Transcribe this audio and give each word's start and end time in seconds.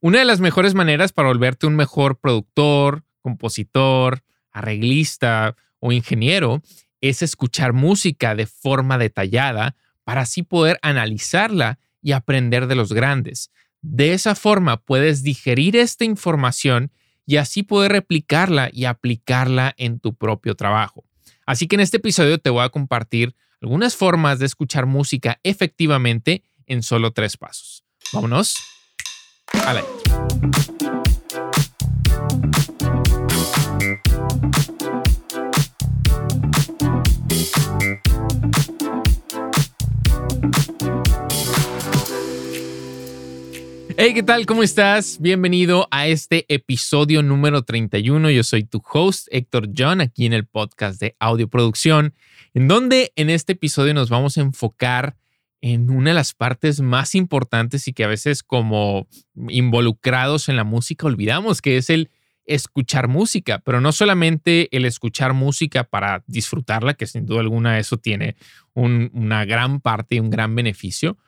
Una 0.00 0.20
de 0.20 0.24
las 0.24 0.38
mejores 0.38 0.74
maneras 0.74 1.10
para 1.10 1.26
volverte 1.26 1.66
un 1.66 1.74
mejor 1.74 2.20
productor, 2.20 3.02
compositor, 3.20 4.22
arreglista 4.52 5.56
o 5.80 5.90
ingeniero 5.90 6.62
es 7.00 7.20
escuchar 7.22 7.72
música 7.72 8.36
de 8.36 8.46
forma 8.46 8.96
detallada 8.96 9.74
para 10.04 10.20
así 10.20 10.44
poder 10.44 10.78
analizarla 10.82 11.80
y 12.00 12.12
aprender 12.12 12.68
de 12.68 12.76
los 12.76 12.92
grandes. 12.92 13.50
De 13.82 14.12
esa 14.12 14.36
forma 14.36 14.76
puedes 14.76 15.24
digerir 15.24 15.74
esta 15.74 16.04
información 16.04 16.92
y 17.26 17.36
así 17.36 17.64
poder 17.64 17.90
replicarla 17.90 18.70
y 18.72 18.84
aplicarla 18.84 19.74
en 19.78 19.98
tu 19.98 20.14
propio 20.14 20.54
trabajo. 20.54 21.04
Así 21.44 21.66
que 21.66 21.74
en 21.74 21.80
este 21.80 21.96
episodio 21.96 22.38
te 22.38 22.50
voy 22.50 22.62
a 22.62 22.68
compartir 22.68 23.34
algunas 23.60 23.96
formas 23.96 24.38
de 24.38 24.46
escuchar 24.46 24.86
música 24.86 25.40
efectivamente 25.42 26.44
en 26.66 26.84
solo 26.84 27.12
tres 27.12 27.36
pasos. 27.36 27.84
Vámonos 28.12 28.77
a 29.52 29.74
la 29.74 29.84
Hey, 44.00 44.14
¿qué 44.14 44.22
tal? 44.22 44.46
¿Cómo 44.46 44.62
estás? 44.62 45.18
Bienvenido 45.20 45.88
a 45.90 46.06
este 46.06 46.44
episodio 46.48 47.20
número 47.24 47.62
31. 47.62 48.30
Yo 48.30 48.44
soy 48.44 48.62
tu 48.62 48.80
host, 48.88 49.26
Héctor 49.32 49.70
John, 49.76 50.00
aquí 50.00 50.24
en 50.24 50.34
el 50.34 50.46
podcast 50.46 51.00
de 51.00 51.16
Audioproducción, 51.18 52.14
en 52.54 52.68
donde 52.68 53.12
en 53.16 53.28
este 53.28 53.54
episodio 53.54 53.94
nos 53.94 54.08
vamos 54.08 54.38
a 54.38 54.42
enfocar 54.42 55.16
en 55.60 55.90
una 55.90 56.10
de 56.10 56.14
las 56.14 56.34
partes 56.34 56.80
más 56.80 57.14
importantes 57.14 57.88
y 57.88 57.92
que 57.92 58.04
a 58.04 58.08
veces 58.08 58.42
como 58.42 59.08
involucrados 59.48 60.48
en 60.48 60.56
la 60.56 60.64
música 60.64 61.06
olvidamos, 61.06 61.60
que 61.60 61.76
es 61.76 61.90
el 61.90 62.10
escuchar 62.44 63.08
música, 63.08 63.58
pero 63.58 63.80
no 63.80 63.92
solamente 63.92 64.74
el 64.74 64.84
escuchar 64.86 65.34
música 65.34 65.84
para 65.84 66.24
disfrutarla, 66.26 66.94
que 66.94 67.06
sin 67.06 67.26
duda 67.26 67.40
alguna 67.40 67.78
eso 67.78 67.98
tiene 67.98 68.36
una 68.72 69.44
gran 69.44 69.80
parte 69.80 70.16
y 70.16 70.20
un 70.20 70.30
gran 70.30 70.54
beneficio, 70.54 71.18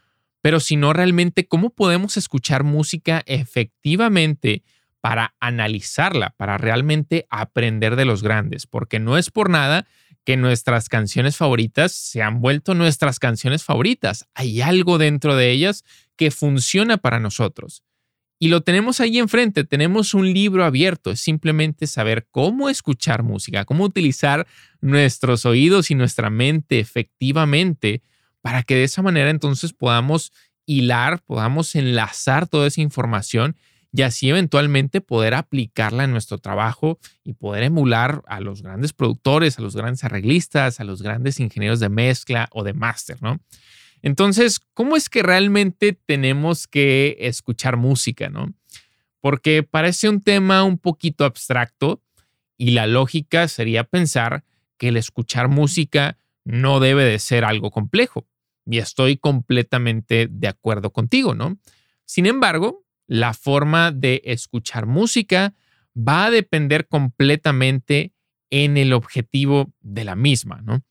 pero 0.41 0.61
sino 0.61 0.93
realmente 0.93 1.47
cómo 1.47 1.71
podemos 1.71 2.17
escuchar 2.17 2.65
música 2.65 3.23
efectivamente 3.27 4.63
para 5.01 5.35
analizarla, 5.41 6.35
para 6.37 6.57
realmente 6.59 7.27
aprender 7.31 7.97
de 7.97 8.05
los 8.07 8.23
grandes, 8.23 8.67
porque 8.67 8.99
no 8.99 9.19
es 9.19 9.31
por 9.31 9.51
nada 9.51 9.87
que 10.25 10.37
nuestras 10.37 10.89
canciones 10.89 11.37
favoritas 11.37 11.93
se 11.93 12.23
han 12.23 12.41
vuelto 12.41 12.75
nuestras 12.75 13.19
canciones 13.19 13.65
favoritas. 13.65 14.27
Hay 14.35 14.61
algo 14.61 14.99
dentro 14.99 15.37
de 15.37 15.51
ellas 15.51 15.85
que 16.17 16.31
funciona 16.31 16.99
para 16.99 17.21
nosotros. 17.21 17.83
Y 18.43 18.49
lo 18.49 18.63
tenemos 18.63 19.01
ahí 19.01 19.19
enfrente, 19.19 19.65
tenemos 19.65 20.15
un 20.15 20.33
libro 20.33 20.65
abierto, 20.65 21.11
es 21.11 21.21
simplemente 21.21 21.87
saber 21.87 22.27
cómo 22.31 22.71
escuchar 22.71 23.23
música, 23.23 23.67
cómo 23.67 23.85
utilizar 23.85 24.47
nuestros 24.81 25.45
oídos 25.45 25.91
y 25.91 25.95
nuestra 25.95 26.31
mente 26.31 26.79
efectivamente 26.81 28.03
para 28.41 28.63
que 28.63 28.77
de 28.77 28.85
esa 28.85 29.03
manera 29.03 29.29
entonces 29.29 29.75
podamos 29.75 30.33
hilar, 30.65 31.23
podamos 31.23 31.75
enlazar 31.75 32.49
toda 32.49 32.67
esa 32.67 32.81
información 32.81 33.57
y 33.93 34.03
así 34.03 34.31
eventualmente 34.31 35.01
poder 35.01 35.35
aplicarla 35.35 36.05
en 36.05 36.13
nuestro 36.13 36.39
trabajo 36.39 36.99
y 37.25 37.35
poder 37.35 37.65
emular 37.65 38.23
a 38.27 38.41
los 38.41 38.63
grandes 38.63 38.93
productores, 38.93 39.59
a 39.59 39.63
los 39.63 39.75
grandes 39.75 40.05
arreglistas, 40.05 40.81
a 40.81 40.85
los 40.85 41.03
grandes 41.03 41.41
ingenieros 41.41 41.81
de 41.81 41.89
mezcla 41.89 42.49
o 42.53 42.63
de 42.63 42.73
máster, 42.73 43.21
¿no? 43.21 43.41
Entonces, 44.03 44.61
¿cómo 44.75 44.97
es 44.97 45.09
que 45.09 45.23
realmente 45.23 45.93
tenemos 45.93 46.67
que 46.67 47.17
escuchar 47.21 47.77
música, 47.77 48.31
no? 48.31 48.55
Porque 49.21 49.63
parece 49.63 50.09
un 50.09 50.23
tema 50.23 50.63
un 50.65 50.79
poquito 50.79 51.25
abstracto 51.25 52.03
y 52.57 52.71
la 52.71 52.87
lógica 52.87 53.49
sería 53.49 53.85
pensar 53.85 54.45
que 54.79 54.89
el 54.89 54.97
escuchar 54.97 55.49
música 55.49 56.17
no 56.45 56.81
debe 56.81 57.05
de 57.05 57.19
ser 57.19 57.45
algo 57.45 57.71
complejo. 57.71 58.27
Y 58.65 58.79
estoy 58.79 59.17
completamente 59.17 60.29
de 60.31 60.49
acuerdo 60.49 60.91
contigo, 60.91 61.35
¿no? 61.35 61.59
Sin 62.05 62.27
embargo, 62.27 62.85
la 63.11 63.35
forma 63.35 63.91
de 63.91 64.23
escuchar 64.25 64.87
música 64.87 65.53
va 65.99 66.27
a 66.27 66.31
depender 66.31 66.87
completamente 66.87 68.15
en 68.51 68.77
el 68.77 68.93
objetivo 68.93 69.73
de 69.81 70.05
la 70.05 70.15
misma, 70.15 70.61
¿no? 70.63 70.77
O 70.77 70.83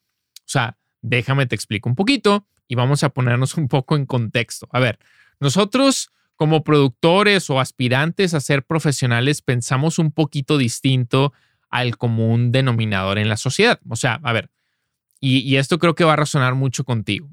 sea, 0.46 0.78
déjame 1.02 1.46
te 1.46 1.56
explico 1.56 1.88
un 1.88 1.96
poquito 1.96 2.46
y 2.68 2.76
vamos 2.76 3.06
a 3.06 3.10
ponernos 3.10 3.56
un 3.56 3.70
poco 3.70 3.96
en 3.96 4.06
contexto. 4.06 4.68
A 4.74 4.82
ver, 4.82 5.00
nosotros 5.40 6.12
como 6.36 6.66
productores 6.66 7.50
o 7.50 7.62
aspirantes 7.62 8.34
a 8.34 8.42
ser 8.42 8.66
profesionales 8.66 9.42
pensamos 9.42 9.98
un 9.98 10.12
poquito 10.12 10.58
distinto 10.58 11.32
al 11.70 11.96
común 11.96 12.52
denominador 12.52 13.18
en 13.18 13.30
la 13.30 13.38
sociedad. 13.38 13.80
O 13.88 13.96
sea, 13.96 14.20
a 14.24 14.34
ver, 14.34 14.50
y, 15.22 15.56
esto 15.56 15.80
creo 15.80 15.96
que 15.96 16.04
va 16.04 16.14
a 16.14 16.18
resonar 16.18 16.56
mucho 16.56 16.84
contigo. 16.84 17.30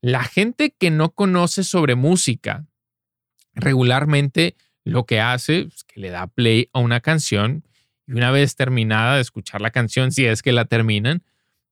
La 0.00 0.22
gente 0.22 0.72
que 0.78 0.92
no 0.92 1.10
conoce 1.10 1.64
sobre 1.64 1.96
música 1.96 2.66
regularmente 3.54 4.56
lo 4.84 5.06
que 5.06 5.20
hace 5.20 5.68
es 5.72 5.84
que 5.84 6.00
le 6.00 6.10
da 6.10 6.26
play 6.26 6.68
a 6.72 6.80
una 6.80 7.00
canción 7.00 7.64
y 8.06 8.12
una 8.12 8.30
vez 8.30 8.56
terminada 8.56 9.16
de 9.16 9.22
escuchar 9.22 9.60
la 9.60 9.70
canción, 9.70 10.10
si 10.12 10.26
es 10.26 10.42
que 10.42 10.52
la 10.52 10.64
terminan, 10.64 11.22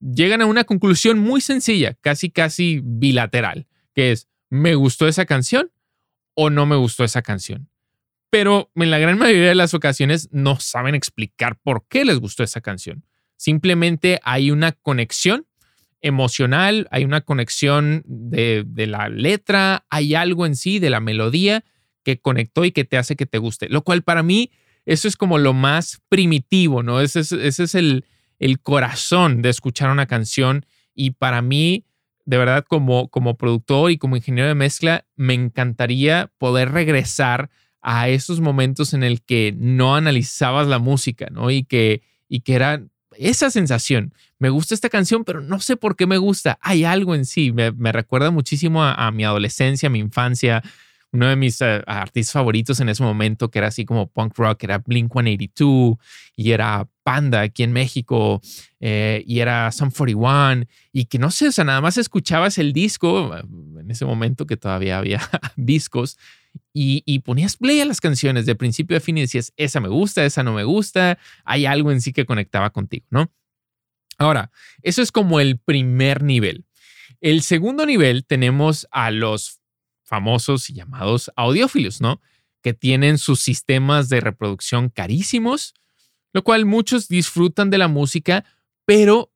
llegan 0.01 0.43
a 0.43 0.47
una 0.47 0.65
conclusión 0.65 1.19
muy 1.19 1.41
sencilla, 1.41 1.95
casi 2.01 2.31
casi 2.31 2.81
bilateral, 2.83 3.67
que 3.95 4.13
es, 4.13 4.29
¿me 4.51 4.75
gustó 4.75 5.09
esa 5.09 5.27
canción 5.27 5.73
o 6.35 6.51
no 6.51 6.67
me 6.67 6.77
gustó 6.77 7.05
esa 7.05 7.23
canción? 7.23 7.69
Pero 8.31 8.71
en 8.75 8.91
la 8.91 8.99
gran 8.99 9.19
mayoría 9.19 9.49
de 9.49 9.55
las 9.55 9.75
ocasiones 9.75 10.29
no 10.31 10.61
saben 10.61 10.95
explicar 10.95 11.59
por 11.63 11.87
qué 11.89 12.05
les 12.05 12.19
gustó 12.19 12.45
esa 12.45 12.61
canción. 12.61 13.05
Simplemente 13.37 14.21
hay 14.23 14.51
una 14.51 14.73
conexión 14.73 15.47
emocional, 16.01 16.87
hay 16.91 17.05
una 17.05 17.21
conexión 17.21 18.03
de, 18.07 18.65
la 18.87 19.09
letra, 19.09 19.85
hay 19.91 20.15
algo 20.15 20.47
en 20.47 20.57
sí 20.57 20.79
de 20.79 20.91
la 20.91 21.01
melodía 21.01 21.65
que 22.05 22.21
conectó 22.21 22.65
y 22.65 22.73
que 22.73 22.85
te 22.85 22.97
hace 22.97 23.17
que 23.17 23.27
te 23.27 23.39
guste, 23.39 23.69
lo 23.69 23.83
cual 23.83 24.03
para 24.03 24.23
mí 24.23 24.51
eso 24.87 25.09
es 25.09 25.17
como 25.17 25.39
lo 25.39 25.53
más 25.53 26.01
primitivo, 26.09 26.83
¿no? 26.83 27.01
Ese 27.01 27.21
es, 27.21 27.33
ese 27.33 27.65
es 27.65 27.75
el, 27.75 28.05
el 28.39 28.61
corazón 28.61 29.43
de 29.43 29.51
escuchar 29.51 29.91
una 29.91 30.07
canción 30.07 30.65
y 30.95 31.11
para 31.11 31.43
mí, 31.43 31.85
de 32.25 32.39
verdad, 32.39 32.65
como, 32.67 33.09
como 33.09 33.37
productor 33.37 33.91
y 33.91 33.99
como 33.99 34.17
ingeniero 34.17 34.49
de 34.49 34.55
mezcla, 34.55 35.07
me 35.17 35.35
encantaría 35.35 36.33
poder 36.39 36.73
regresar 36.73 37.51
a 37.81 38.09
esos 38.09 38.41
momentos 38.41 38.95
en 38.95 39.03
el 39.03 39.23
que 39.23 39.55
no 39.57 39.95
analizabas 39.95 40.67
la 40.67 40.79
música, 40.79 41.29
¿no? 41.31 41.51
Y 41.51 41.65
que, 41.65 42.03
y 42.29 42.41
que 42.41 42.55
era 42.55 42.83
esa 43.19 43.51
sensación. 43.51 44.15
Me 44.39 44.51
gusta 44.51 44.75
esta 44.75 44.89
canción, 44.89 45.25
pero 45.25 45.41
no 45.41 45.61
sé 45.61 45.77
por 45.77 45.97
qué 45.97 46.07
me 46.07 46.19
gusta. 46.19 46.59
Hay 46.63 46.85
algo 46.85 47.15
en 47.15 47.25
sí. 47.25 47.53
Me, 47.53 47.93
recuerda 47.93 48.31
muchísimo 48.31 48.83
a, 48.85 49.11
mi 49.11 49.25
adolescencia, 49.25 49.91
mi 49.91 49.99
infancia. 49.99 50.63
Uno 51.11 51.27
de 51.27 51.37
mis 51.37 51.61
eh, 51.63 51.83
artistas 51.87 52.35
favoritos 52.35 52.81
en 52.81 52.91
ese 52.91 53.03
momento, 53.03 53.51
que 53.51 53.59
era 53.59 53.69
así 53.69 53.87
como 53.87 54.09
punk 54.09 54.37
rock, 54.37 54.65
era 54.65 54.79
Blink 54.79 55.11
182 55.11 55.97
y 56.37 56.51
era 56.53 56.87
Panda 57.03 57.41
aquí 57.41 57.63
en 57.63 57.73
México 57.73 58.43
eh, 58.79 59.25
y 59.27 59.41
era 59.41 59.73
Sum 59.73 59.91
41 59.91 60.67
y 60.93 61.07
que 61.07 61.19
no 61.19 61.31
sé, 61.31 61.49
o 61.49 61.53
sea, 61.53 61.65
nada 61.65 61.81
más 61.81 61.97
escuchabas 61.97 62.59
el 62.59 62.75
disco 62.75 63.35
eh, 63.35 63.43
en 63.81 63.91
ese 63.91 64.05
momento 64.05 64.45
que 64.45 64.59
todavía 64.59 64.99
había 64.99 65.23
discos 65.57 66.19
y, 66.81 67.19
ponías 67.21 67.57
play 67.57 67.81
a 67.81 67.85
las 67.85 68.01
canciones 68.01 68.47
de 68.47 68.55
principio 68.55 68.97
a 68.97 69.01
fin 69.01 69.19
y 69.19 69.23
decías, 69.23 69.53
esa 69.57 69.81
me 69.81 69.89
gusta, 69.89 70.25
esa 70.25 70.43
no 70.43 70.53
me 70.53 70.65
gusta, 70.65 71.19
hay 71.45 71.67
algo 71.67 71.91
en 71.91 72.01
sí 72.01 72.13
que 72.13 72.25
conectaba 72.25 72.71
contigo, 72.71 73.07
¿no? 73.11 73.33
Ahora, 74.17 74.51
eso 74.83 75.03
es 75.03 75.11
como 75.11 75.41
el 75.41 75.59
primer 75.59 76.23
nivel. 76.23 76.65
El 77.21 77.43
segundo 77.43 77.85
nivel 77.85 78.25
tenemos 78.25 78.87
a 78.91 79.11
los 79.11 79.61
famosos 80.05 80.71
y 80.71 80.75
llamados 80.75 81.33
audiófilos, 81.37 82.01
¿no? 82.01 82.21
Que 82.63 82.75
tienen 82.75 83.19
sus 83.19 83.41
sistemas 83.41 84.09
de 84.09 84.21
reproducción 84.21 84.89
carísimos, 84.89 85.75
lo 86.33 86.45
cual 86.45 86.65
muchos 86.65 87.09
disfrutan 87.09 87.71
de 87.71 87.79
la 87.79 87.89
música, 87.89 88.45
pero 88.85 89.33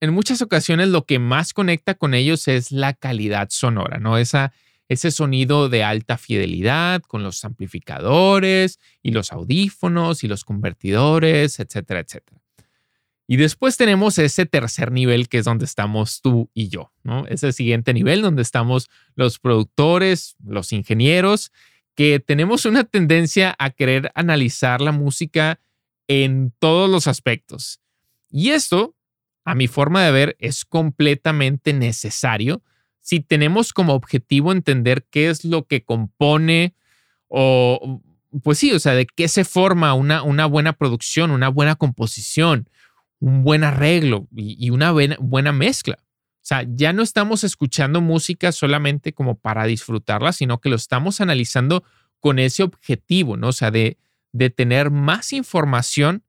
en 0.00 0.12
muchas 0.12 0.42
ocasiones 0.42 0.88
lo 0.88 1.04
que 1.06 1.18
más 1.18 1.52
conecta 1.52 1.94
con 1.94 2.14
ellos 2.14 2.48
es 2.48 2.72
la 2.72 2.94
calidad 2.94 3.48
sonora, 3.50 3.98
¿no? 3.98 4.18
Esa 4.18 4.52
ese 4.90 5.12
sonido 5.12 5.68
de 5.68 5.84
alta 5.84 6.18
fidelidad 6.18 7.00
con 7.02 7.22
los 7.22 7.44
amplificadores 7.44 8.80
y 9.04 9.12
los 9.12 9.30
audífonos 9.30 10.24
y 10.24 10.28
los 10.28 10.44
convertidores, 10.44 11.60
etcétera, 11.60 12.00
etcétera. 12.00 12.42
Y 13.28 13.36
después 13.36 13.76
tenemos 13.76 14.18
ese 14.18 14.46
tercer 14.46 14.90
nivel 14.90 15.28
que 15.28 15.38
es 15.38 15.44
donde 15.44 15.64
estamos 15.64 16.20
tú 16.20 16.50
y 16.54 16.70
yo, 16.70 16.92
¿no? 17.04 17.24
Ese 17.28 17.52
siguiente 17.52 17.94
nivel 17.94 18.20
donde 18.20 18.42
estamos 18.42 18.90
los 19.14 19.38
productores, 19.38 20.34
los 20.44 20.72
ingenieros, 20.72 21.52
que 21.94 22.18
tenemos 22.18 22.64
una 22.64 22.82
tendencia 22.82 23.54
a 23.60 23.70
querer 23.70 24.10
analizar 24.16 24.80
la 24.80 24.90
música 24.90 25.60
en 26.08 26.52
todos 26.58 26.90
los 26.90 27.06
aspectos. 27.06 27.80
Y 28.28 28.50
esto, 28.50 28.96
a 29.44 29.54
mi 29.54 29.68
forma 29.68 30.04
de 30.04 30.10
ver, 30.10 30.36
es 30.40 30.64
completamente 30.64 31.72
necesario 31.74 32.64
si 33.10 33.18
tenemos 33.18 33.72
como 33.72 33.94
objetivo 33.94 34.52
entender 34.52 35.04
qué 35.10 35.30
es 35.30 35.44
lo 35.44 35.66
que 35.66 35.82
compone 35.82 36.76
o 37.26 38.00
pues 38.44 38.58
sí, 38.58 38.70
o 38.70 38.78
sea, 38.78 38.94
de 38.94 39.04
qué 39.04 39.26
se 39.26 39.44
forma 39.44 39.94
una, 39.94 40.22
una 40.22 40.46
buena 40.46 40.74
producción, 40.74 41.32
una 41.32 41.48
buena 41.48 41.74
composición, 41.74 42.68
un 43.18 43.42
buen 43.42 43.64
arreglo 43.64 44.28
y, 44.36 44.70
una 44.70 44.92
buena, 44.92 45.16
buena 45.18 45.50
mezcla. 45.50 45.98
O 46.00 46.42
sea, 46.42 46.64
ya 46.68 46.92
no 46.92 47.02
estamos 47.02 47.42
escuchando 47.42 48.00
música 48.00 48.52
solamente 48.52 49.12
como 49.12 49.34
para 49.34 49.64
disfrutarla, 49.64 50.32
sino 50.32 50.60
que 50.60 50.68
lo 50.68 50.76
estamos 50.76 51.20
analizando 51.20 51.82
con 52.20 52.38
ese 52.38 52.62
objetivo, 52.62 53.36
¿no? 53.36 53.48
O 53.48 53.52
sea, 53.52 53.72
de, 53.72 53.98
de 54.30 54.50
tener 54.50 54.92
más 54.92 55.32
información 55.32 56.22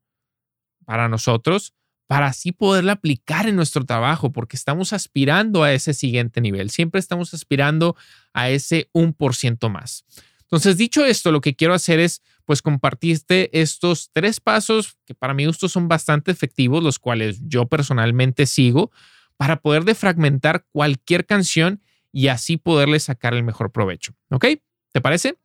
para 0.84 1.08
nosotros, 1.08 1.74
para 2.12 2.26
así 2.26 2.52
poderla 2.52 2.92
aplicar 2.92 3.48
en 3.48 3.56
nuestro 3.56 3.86
trabajo, 3.86 4.32
porque 4.32 4.54
estamos 4.54 4.92
aspirando 4.92 5.62
a 5.62 5.72
ese 5.72 5.94
siguiente 5.94 6.42
nivel, 6.42 6.68
siempre 6.68 6.98
estamos 6.98 7.32
aspirando 7.32 7.96
a 8.34 8.50
ese 8.50 8.90
1% 8.92 9.70
más. 9.70 10.04
Entonces, 10.42 10.76
dicho 10.76 11.06
esto, 11.06 11.32
lo 11.32 11.40
que 11.40 11.56
quiero 11.56 11.72
hacer 11.72 12.00
es, 12.00 12.20
pues, 12.44 12.60
compartirte 12.60 13.58
estos 13.58 14.10
tres 14.12 14.40
pasos 14.40 14.98
que 15.06 15.14
para 15.14 15.32
mi 15.32 15.46
gusto 15.46 15.70
son 15.70 15.88
bastante 15.88 16.30
efectivos, 16.30 16.82
los 16.82 16.98
cuales 16.98 17.40
yo 17.46 17.64
personalmente 17.64 18.44
sigo, 18.44 18.90
para 19.38 19.62
poder 19.62 19.84
defragmentar 19.84 20.66
cualquier 20.70 21.24
canción 21.24 21.80
y 22.12 22.28
así 22.28 22.58
poderle 22.58 23.00
sacar 23.00 23.32
el 23.32 23.42
mejor 23.42 23.72
provecho. 23.72 24.12
¿Ok? 24.28 24.48
¿Te 24.92 25.00
parece? 25.00 25.38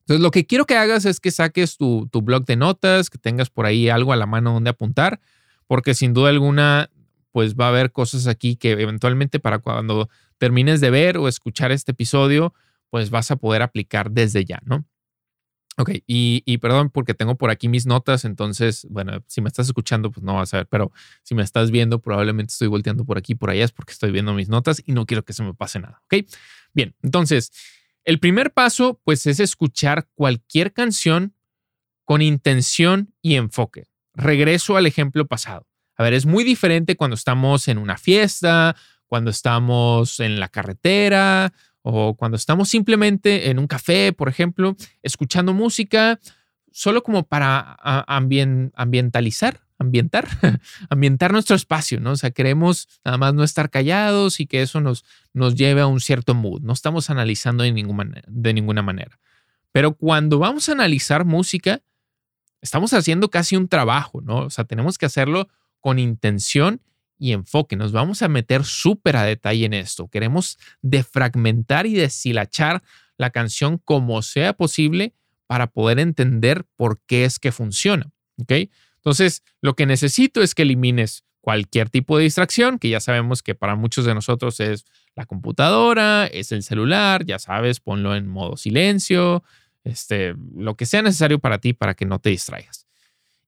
Entonces, 0.00 0.20
lo 0.20 0.32
que 0.32 0.46
quiero 0.46 0.66
que 0.66 0.76
hagas 0.76 1.04
es 1.04 1.20
que 1.20 1.30
saques 1.30 1.76
tu, 1.76 2.08
tu 2.10 2.22
blog 2.22 2.44
de 2.44 2.56
notas, 2.56 3.08
que 3.08 3.18
tengas 3.18 3.50
por 3.50 3.66
ahí 3.66 3.88
algo 3.88 4.12
a 4.12 4.16
la 4.16 4.26
mano 4.26 4.52
donde 4.52 4.70
apuntar, 4.70 5.20
porque 5.72 5.94
sin 5.94 6.12
duda 6.12 6.28
alguna, 6.28 6.90
pues 7.30 7.54
va 7.54 7.64
a 7.64 7.68
haber 7.68 7.92
cosas 7.92 8.26
aquí 8.26 8.56
que 8.56 8.72
eventualmente 8.72 9.40
para 9.40 9.58
cuando 9.60 10.10
termines 10.36 10.82
de 10.82 10.90
ver 10.90 11.16
o 11.16 11.28
escuchar 11.28 11.72
este 11.72 11.92
episodio, 11.92 12.52
pues 12.90 13.08
vas 13.08 13.30
a 13.30 13.36
poder 13.36 13.62
aplicar 13.62 14.10
desde 14.10 14.44
ya, 14.44 14.60
¿no? 14.66 14.84
Ok, 15.78 15.92
y, 16.06 16.58
perdón 16.58 16.90
porque 16.90 17.14
tengo 17.14 17.36
por 17.36 17.48
aquí 17.48 17.70
mis 17.70 17.86
notas, 17.86 18.26
entonces, 18.26 18.86
bueno, 18.90 19.24
si 19.28 19.40
me 19.40 19.48
estás 19.48 19.66
escuchando, 19.66 20.10
pues 20.10 20.22
no 20.22 20.34
vas 20.34 20.52
a 20.52 20.58
ver, 20.58 20.66
pero 20.66 20.92
si 21.22 21.34
me 21.34 21.42
estás 21.42 21.70
viendo, 21.70 22.02
probablemente 22.02 22.52
estoy 22.52 22.68
volteando 22.68 23.06
por 23.06 23.16
aquí, 23.16 23.34
por 23.34 23.48
allá, 23.48 23.64
es 23.64 23.72
porque 23.72 23.92
estoy 23.92 24.10
viendo 24.10 24.34
mis 24.34 24.50
notas 24.50 24.82
y 24.84 24.92
no 24.92 25.06
quiero 25.06 25.24
que 25.24 25.32
se 25.32 25.42
me 25.42 25.54
pase 25.54 25.80
nada, 25.80 26.02
¿ok? 26.04 26.26
Bien, 26.74 26.94
entonces, 27.00 27.50
el 28.04 28.20
primer 28.20 28.52
paso, 28.52 29.00
pues 29.04 29.26
es 29.26 29.40
escuchar 29.40 30.06
cualquier 30.16 30.74
canción 30.74 31.34
con 32.04 32.20
intención 32.20 33.14
y 33.22 33.36
enfoque. 33.36 33.91
Regreso 34.14 34.76
al 34.76 34.86
ejemplo 34.86 35.26
pasado. 35.26 35.66
A 35.96 36.02
ver, 36.02 36.14
es 36.14 36.26
muy 36.26 36.44
diferente 36.44 36.96
cuando 36.96 37.14
estamos 37.14 37.68
en 37.68 37.78
una 37.78 37.96
fiesta, 37.96 38.76
cuando 39.06 39.30
estamos 39.30 40.20
en 40.20 40.40
la 40.40 40.48
carretera 40.48 41.52
o 41.82 42.16
cuando 42.16 42.36
estamos 42.36 42.68
simplemente 42.68 43.50
en 43.50 43.58
un 43.58 43.66
café, 43.66 44.12
por 44.12 44.28
ejemplo, 44.28 44.76
escuchando 45.02 45.52
música, 45.52 46.18
solo 46.70 47.02
como 47.02 47.24
para 47.24 47.76
ambientalizar, 48.06 49.60
ambientar, 49.78 50.26
ambientar 50.90 51.32
nuestro 51.32 51.56
espacio, 51.56 52.00
¿no? 52.00 52.12
O 52.12 52.16
sea, 52.16 52.30
queremos 52.30 52.88
nada 53.04 53.18
más 53.18 53.34
no 53.34 53.44
estar 53.44 53.68
callados 53.68 54.40
y 54.40 54.46
que 54.46 54.62
eso 54.62 54.80
nos, 54.80 55.04
nos 55.34 55.54
lleve 55.56 55.82
a 55.82 55.86
un 55.86 56.00
cierto 56.00 56.34
mood. 56.34 56.62
No 56.62 56.72
estamos 56.72 57.10
analizando 57.10 57.64
de 57.64 57.72
de 57.72 58.54
ninguna 58.54 58.82
manera. 58.82 59.18
Pero 59.72 59.94
cuando 59.94 60.38
vamos 60.38 60.68
a 60.68 60.72
analizar 60.72 61.24
música, 61.24 61.82
estamos 62.62 62.92
haciendo 62.94 63.28
casi 63.28 63.56
un 63.56 63.68
trabajo, 63.68 64.22
¿no? 64.22 64.46
O 64.46 64.50
sea, 64.50 64.64
tenemos 64.64 64.96
que 64.96 65.06
hacerlo 65.06 65.48
con 65.80 65.98
intención 65.98 66.80
y 67.18 67.32
enfoque. 67.32 67.76
Nos 67.76 67.92
vamos 67.92 68.22
a 68.22 68.28
meter 68.28 68.64
súper 68.64 69.16
a 69.16 69.24
detalle 69.24 69.66
en 69.66 69.74
esto. 69.74 70.08
Queremos 70.08 70.58
defragmentar 70.80 71.86
y 71.86 71.94
deshilachar 71.94 72.82
la 73.18 73.30
canción 73.30 73.78
como 73.78 74.22
sea 74.22 74.54
posible 74.54 75.14
para 75.46 75.66
poder 75.66 75.98
entender 75.98 76.64
por 76.76 77.00
qué 77.06 77.24
es 77.24 77.38
que 77.38 77.52
funciona. 77.52 78.10
¿Ok? 78.38 78.52
Entonces, 78.96 79.42
lo 79.60 79.74
que 79.74 79.84
necesito 79.84 80.42
es 80.42 80.54
que 80.54 80.62
elimines 80.62 81.24
cualquier 81.40 81.90
tipo 81.90 82.16
de 82.16 82.24
distracción, 82.24 82.78
que 82.78 82.88
ya 82.88 83.00
sabemos 83.00 83.42
que 83.42 83.54
para 83.54 83.74
muchos 83.74 84.04
de 84.04 84.14
nosotros 84.14 84.60
es 84.60 84.84
la 85.16 85.26
computadora, 85.26 86.26
es 86.26 86.52
el 86.52 86.62
celular, 86.62 87.26
ya 87.26 87.38
sabes, 87.38 87.80
ponlo 87.80 88.14
en 88.14 88.28
modo 88.28 88.56
silencio, 88.56 89.42
este, 89.84 90.34
lo 90.56 90.76
que 90.76 90.86
sea 90.86 91.02
necesario 91.02 91.38
para 91.38 91.58
ti 91.58 91.72
para 91.72 91.94
que 91.94 92.04
no 92.04 92.18
te 92.18 92.30
distraigas. 92.30 92.86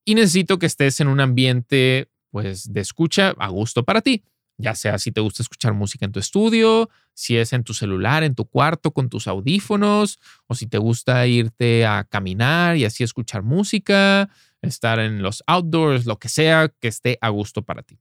Y 0.04 0.14
necesito 0.14 0.58
que 0.58 0.66
estés 0.66 1.00
en 1.00 1.08
un 1.08 1.20
ambiente 1.20 2.08
pues 2.30 2.72
de 2.72 2.80
escucha 2.80 3.34
a 3.38 3.48
gusto 3.48 3.84
para 3.84 4.00
ti, 4.00 4.24
ya 4.56 4.74
sea 4.74 4.98
si 4.98 5.12
te 5.12 5.20
gusta 5.20 5.42
escuchar 5.42 5.72
música 5.72 6.04
en 6.04 6.12
tu 6.12 6.18
estudio, 6.18 6.90
si 7.14 7.36
es 7.36 7.52
en 7.52 7.62
tu 7.62 7.74
celular, 7.74 8.24
en 8.24 8.34
tu 8.34 8.44
cuarto 8.44 8.90
con 8.90 9.08
tus 9.08 9.28
audífonos, 9.28 10.18
o 10.48 10.54
si 10.54 10.66
te 10.66 10.78
gusta 10.78 11.26
irte 11.26 11.86
a 11.86 12.04
caminar 12.04 12.76
y 12.76 12.84
así 12.84 13.04
escuchar 13.04 13.42
música, 13.42 14.28
estar 14.62 14.98
en 14.98 15.22
los 15.22 15.44
outdoors, 15.46 16.06
lo 16.06 16.18
que 16.18 16.28
sea 16.28 16.72
que 16.80 16.88
esté 16.88 17.18
a 17.20 17.28
gusto 17.28 17.62
para 17.62 17.82
ti. 17.82 17.98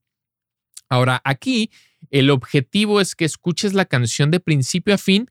Ahora, 0.89 1.21
aquí 1.23 1.71
el 2.09 2.29
objetivo 2.29 3.01
es 3.01 3.15
que 3.15 3.25
escuches 3.25 3.73
la 3.73 3.85
canción 3.85 4.31
de 4.31 4.39
principio 4.39 4.93
a 4.93 4.97
fin 4.97 5.29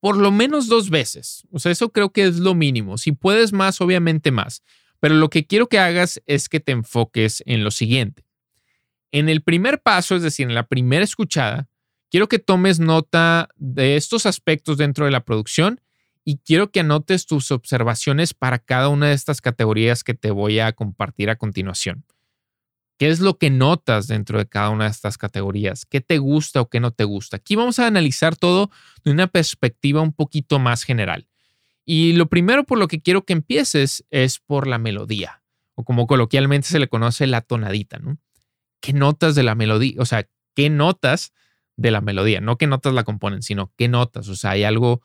por 0.00 0.16
lo 0.16 0.30
menos 0.30 0.68
dos 0.68 0.90
veces. 0.90 1.46
O 1.50 1.58
sea, 1.58 1.72
eso 1.72 1.90
creo 1.90 2.12
que 2.12 2.24
es 2.24 2.38
lo 2.38 2.54
mínimo. 2.54 2.98
Si 2.98 3.12
puedes 3.12 3.52
más, 3.52 3.80
obviamente 3.80 4.30
más. 4.30 4.62
Pero 5.00 5.14
lo 5.14 5.30
que 5.30 5.46
quiero 5.46 5.68
que 5.68 5.78
hagas 5.78 6.22
es 6.26 6.48
que 6.48 6.60
te 6.60 6.72
enfoques 6.72 7.42
en 7.46 7.64
lo 7.64 7.70
siguiente. 7.70 8.24
En 9.12 9.28
el 9.28 9.42
primer 9.42 9.80
paso, 9.80 10.16
es 10.16 10.22
decir, 10.22 10.48
en 10.48 10.54
la 10.54 10.66
primera 10.66 11.04
escuchada, 11.04 11.68
quiero 12.10 12.28
que 12.28 12.38
tomes 12.38 12.80
nota 12.80 13.48
de 13.56 13.96
estos 13.96 14.26
aspectos 14.26 14.78
dentro 14.78 15.04
de 15.04 15.10
la 15.10 15.24
producción 15.24 15.80
y 16.24 16.38
quiero 16.38 16.70
que 16.70 16.80
anotes 16.80 17.26
tus 17.26 17.50
observaciones 17.50 18.34
para 18.34 18.58
cada 18.58 18.88
una 18.88 19.08
de 19.08 19.14
estas 19.14 19.40
categorías 19.40 20.02
que 20.02 20.14
te 20.14 20.30
voy 20.30 20.58
a 20.58 20.72
compartir 20.72 21.30
a 21.30 21.36
continuación. 21.36 22.04
¿Qué 22.98 23.08
es 23.10 23.20
lo 23.20 23.38
que 23.38 23.50
notas 23.50 24.06
dentro 24.06 24.38
de 24.38 24.46
cada 24.46 24.70
una 24.70 24.84
de 24.84 24.90
estas 24.90 25.18
categorías? 25.18 25.84
¿Qué 25.84 26.00
te 26.00 26.18
gusta 26.18 26.60
o 26.60 26.68
qué 26.68 26.80
no 26.80 26.92
te 26.92 27.04
gusta? 27.04 27.36
Aquí 27.36 27.54
vamos 27.56 27.78
a 27.78 27.86
analizar 27.86 28.36
todo 28.36 28.70
de 29.04 29.10
una 29.10 29.26
perspectiva 29.26 30.00
un 30.00 30.12
poquito 30.12 30.58
más 30.58 30.82
general. 30.82 31.28
Y 31.84 32.14
lo 32.14 32.26
primero 32.26 32.64
por 32.64 32.78
lo 32.78 32.88
que 32.88 33.00
quiero 33.00 33.24
que 33.24 33.32
empieces 33.32 34.04
es 34.10 34.38
por 34.38 34.66
la 34.66 34.78
melodía, 34.78 35.42
o 35.74 35.84
como 35.84 36.06
coloquialmente 36.06 36.68
se 36.68 36.78
le 36.78 36.88
conoce 36.88 37.26
la 37.26 37.42
tonadita, 37.42 37.98
¿no? 37.98 38.18
qué 38.80 38.92
notas 38.92 39.34
de 39.34 39.42
la 39.42 39.56
melodía, 39.56 39.94
o 39.98 40.04
sea, 40.04 40.28
qué 40.54 40.70
notas 40.70 41.32
de 41.76 41.90
la 41.90 42.00
melodía, 42.00 42.40
no 42.40 42.56
qué 42.56 42.68
notas 42.68 42.94
la 42.94 43.02
componen, 43.02 43.42
sino 43.42 43.72
qué 43.76 43.88
notas, 43.88 44.28
o 44.28 44.36
sea, 44.36 44.52
hay 44.52 44.62
algo, 44.62 45.02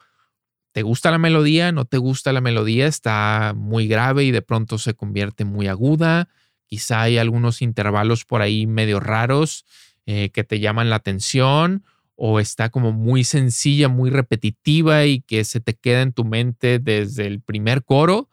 ¿te 0.71 0.83
gusta 0.83 1.09
la 1.09 1.17
melodía? 1.17 1.71
¿No 1.71 1.85
te 1.85 1.97
gusta 1.97 2.31
la 2.31 2.41
melodía? 2.41 2.85
Está 2.85 3.53
muy 3.55 3.87
grave 3.87 4.23
y 4.23 4.31
de 4.31 4.43
pronto 4.43 4.77
se 4.77 4.93
convierte 4.93 5.45
muy 5.45 5.67
aguda, 5.67 6.29
quizá 6.71 7.01
hay 7.01 7.17
algunos 7.17 7.61
intervalos 7.61 8.23
por 8.23 8.41
ahí 8.41 8.65
medio 8.65 9.01
raros 9.01 9.65
eh, 10.05 10.29
que 10.29 10.45
te 10.45 10.61
llaman 10.61 10.89
la 10.89 10.95
atención 10.95 11.83
o 12.15 12.39
está 12.39 12.69
como 12.69 12.93
muy 12.93 13.25
sencilla, 13.25 13.89
muy 13.89 14.09
repetitiva 14.09 15.03
y 15.03 15.19
que 15.19 15.43
se 15.43 15.59
te 15.59 15.73
queda 15.73 16.01
en 16.01 16.13
tu 16.13 16.23
mente 16.23 16.79
desde 16.79 17.27
el 17.27 17.41
primer 17.41 17.83
coro, 17.83 18.29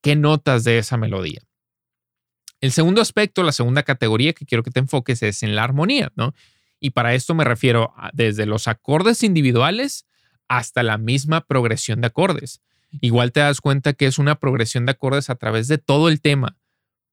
¿qué 0.00 0.16
notas 0.16 0.64
de 0.64 0.78
esa 0.78 0.96
melodía? 0.96 1.40
El 2.60 2.72
segundo 2.72 3.00
aspecto, 3.00 3.44
la 3.44 3.52
segunda 3.52 3.84
categoría 3.84 4.32
que 4.32 4.44
quiero 4.44 4.64
que 4.64 4.72
te 4.72 4.80
enfoques 4.80 5.22
es 5.22 5.44
en 5.44 5.54
la 5.54 5.62
armonía, 5.62 6.10
¿no? 6.16 6.34
Y 6.80 6.90
para 6.90 7.14
esto 7.14 7.32
me 7.32 7.44
refiero 7.44 7.94
desde 8.12 8.44
los 8.44 8.66
acordes 8.66 9.22
individuales 9.22 10.04
hasta 10.48 10.82
la 10.82 10.98
misma 10.98 11.42
progresión 11.42 12.00
de 12.00 12.08
acordes. 12.08 12.60
Igual 13.00 13.30
te 13.30 13.38
das 13.38 13.60
cuenta 13.60 13.92
que 13.92 14.06
es 14.06 14.18
una 14.18 14.34
progresión 14.34 14.84
de 14.84 14.92
acordes 14.92 15.30
a 15.30 15.36
través 15.36 15.68
de 15.68 15.78
todo 15.78 16.08
el 16.08 16.20
tema, 16.20 16.56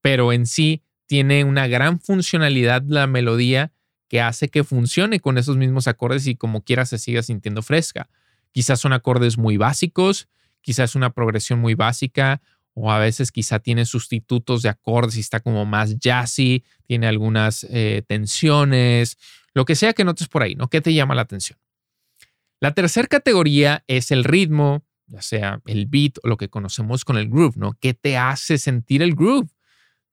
pero 0.01 0.31
en 0.33 0.45
sí 0.45 0.83
tiene 1.05 1.43
una 1.43 1.67
gran 1.67 1.99
funcionalidad 1.99 2.83
la 2.87 3.07
melodía 3.07 3.71
que 4.07 4.21
hace 4.21 4.49
que 4.49 4.63
funcione 4.63 5.19
con 5.19 5.37
esos 5.37 5.57
mismos 5.57 5.87
acordes 5.87 6.27
y 6.27 6.35
como 6.35 6.63
quiera 6.63 6.85
se 6.85 6.97
siga 6.97 7.21
sintiendo 7.21 7.61
fresca. 7.61 8.09
Quizás 8.51 8.79
son 8.79 8.93
acordes 8.93 9.37
muy 9.37 9.57
básicos, 9.57 10.27
quizás 10.61 10.95
una 10.95 11.11
progresión 11.11 11.59
muy 11.59 11.75
básica 11.75 12.41
o 12.73 12.91
a 12.91 12.99
veces 12.99 13.31
quizá 13.31 13.59
tiene 13.59 13.85
sustitutos 13.85 14.61
de 14.61 14.69
acordes 14.69 15.17
y 15.17 15.19
está 15.19 15.39
como 15.39 15.65
más 15.65 15.97
jazzy, 15.99 16.63
tiene 16.85 17.07
algunas 17.07 17.65
eh, 17.69 18.03
tensiones, 18.07 19.17
lo 19.53 19.65
que 19.65 19.75
sea 19.75 19.93
que 19.93 20.03
notes 20.03 20.27
por 20.27 20.43
ahí, 20.43 20.55
¿no? 20.55 20.69
¿Qué 20.69 20.81
te 20.81 20.93
llama 20.93 21.15
la 21.15 21.23
atención? 21.23 21.59
La 22.59 22.73
tercera 22.73 23.07
categoría 23.07 23.83
es 23.87 24.11
el 24.11 24.23
ritmo, 24.23 24.83
ya 25.07 25.21
sea 25.21 25.61
el 25.65 25.85
beat 25.87 26.17
o 26.23 26.27
lo 26.27 26.37
que 26.37 26.49
conocemos 26.49 27.05
con 27.05 27.17
el 27.17 27.29
groove, 27.29 27.57
¿no? 27.57 27.77
¿Qué 27.79 27.93
te 27.93 28.17
hace 28.17 28.57
sentir 28.57 29.01
el 29.01 29.15
groove? 29.15 29.49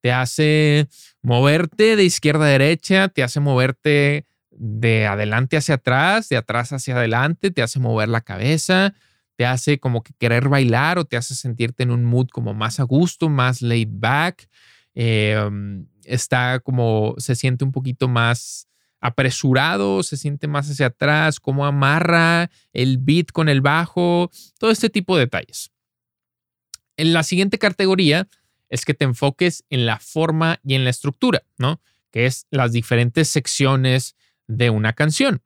Te 0.07 0.13
hace 0.13 0.89
moverte 1.21 1.97
de 1.97 2.05
izquierda 2.05 2.45
a 2.45 2.49
derecha, 2.49 3.09
te 3.09 3.25
hace 3.25 3.41
moverte 3.41 4.25
de 4.53 5.05
adelante 5.05 5.57
hacia 5.57 5.75
atrás, 5.75 6.29
de 6.29 6.37
atrás 6.37 6.73
hacia 6.73 6.95
adelante, 6.97 7.51
te 7.51 7.61
hace 7.61 7.81
mover 7.81 8.09
la 8.09 8.21
cabeza, 8.21 8.95
te 9.35 9.47
hace 9.47 9.81
como 9.81 10.05
que 10.05 10.13
querer 10.17 10.49
bailar 10.49 11.01
o 11.01 11.07
te 11.07 11.17
hace 11.17 11.35
sentirte 11.35 11.83
en 11.83 11.91
un 11.91 12.05
mood 12.05 12.29
como 12.29 12.55
más 12.55 12.79
a 12.79 12.85
gusto, 12.85 13.29
más 13.29 13.63
laid 13.63 13.89
back. 13.91 14.49
Em, 14.95 15.89
está 16.05 16.61
como, 16.61 17.17
se 17.19 17.35
siente 17.35 17.65
un 17.65 17.73
poquito 17.73 18.07
más 18.07 18.69
apresurado, 19.01 20.05
se 20.05 20.17
siente 20.17 20.47
más 20.47 20.71
hacia 20.71 20.87
atrás, 20.87 21.41
cómo 21.41 21.67
amarra 21.67 22.49
el 22.73 22.99
beat 22.99 23.33
con 23.33 23.49
el 23.49 23.61
bajo, 23.61 24.31
todo 24.61 24.71
este 24.71 24.89
tipo 24.89 25.17
de 25.17 25.25
detalles. 25.25 25.73
En 26.97 27.13
la 27.13 27.25
siguiente 27.25 27.59
categoría 27.59 28.29
es 28.69 28.85
que 28.85 28.95
te 28.95 29.05
enfoques 29.05 29.65
en 29.71 29.87
la 29.87 29.99
forma 29.99 30.61
y 30.65 30.75
en 30.75 30.85
la 30.85 30.91
estructura, 30.91 31.43
¿no? 31.59 31.81
Que 32.11 32.27
es 32.27 32.47
las 32.51 32.73
diferentes 32.73 33.29
secciones 33.29 34.17
de 34.47 34.71
una 34.71 34.93
canción. 34.93 35.43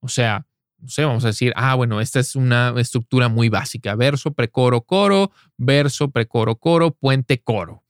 O 0.00 0.08
sea, 0.08 0.46
no 0.78 0.88
sé, 0.88 1.04
vamos 1.04 1.24
a 1.24 1.28
decir, 1.28 1.52
ah, 1.56 1.74
bueno, 1.74 2.00
esta 2.00 2.20
es 2.20 2.36
una 2.36 2.74
estructura 2.78 3.28
muy 3.28 3.48
básica, 3.48 3.94
verso, 3.94 4.32
precoro, 4.32 4.80
coro, 4.80 5.30
verso, 5.56 6.10
precoro, 6.10 6.56
coro, 6.56 6.92
puente, 6.92 7.42
coro. 7.42 7.84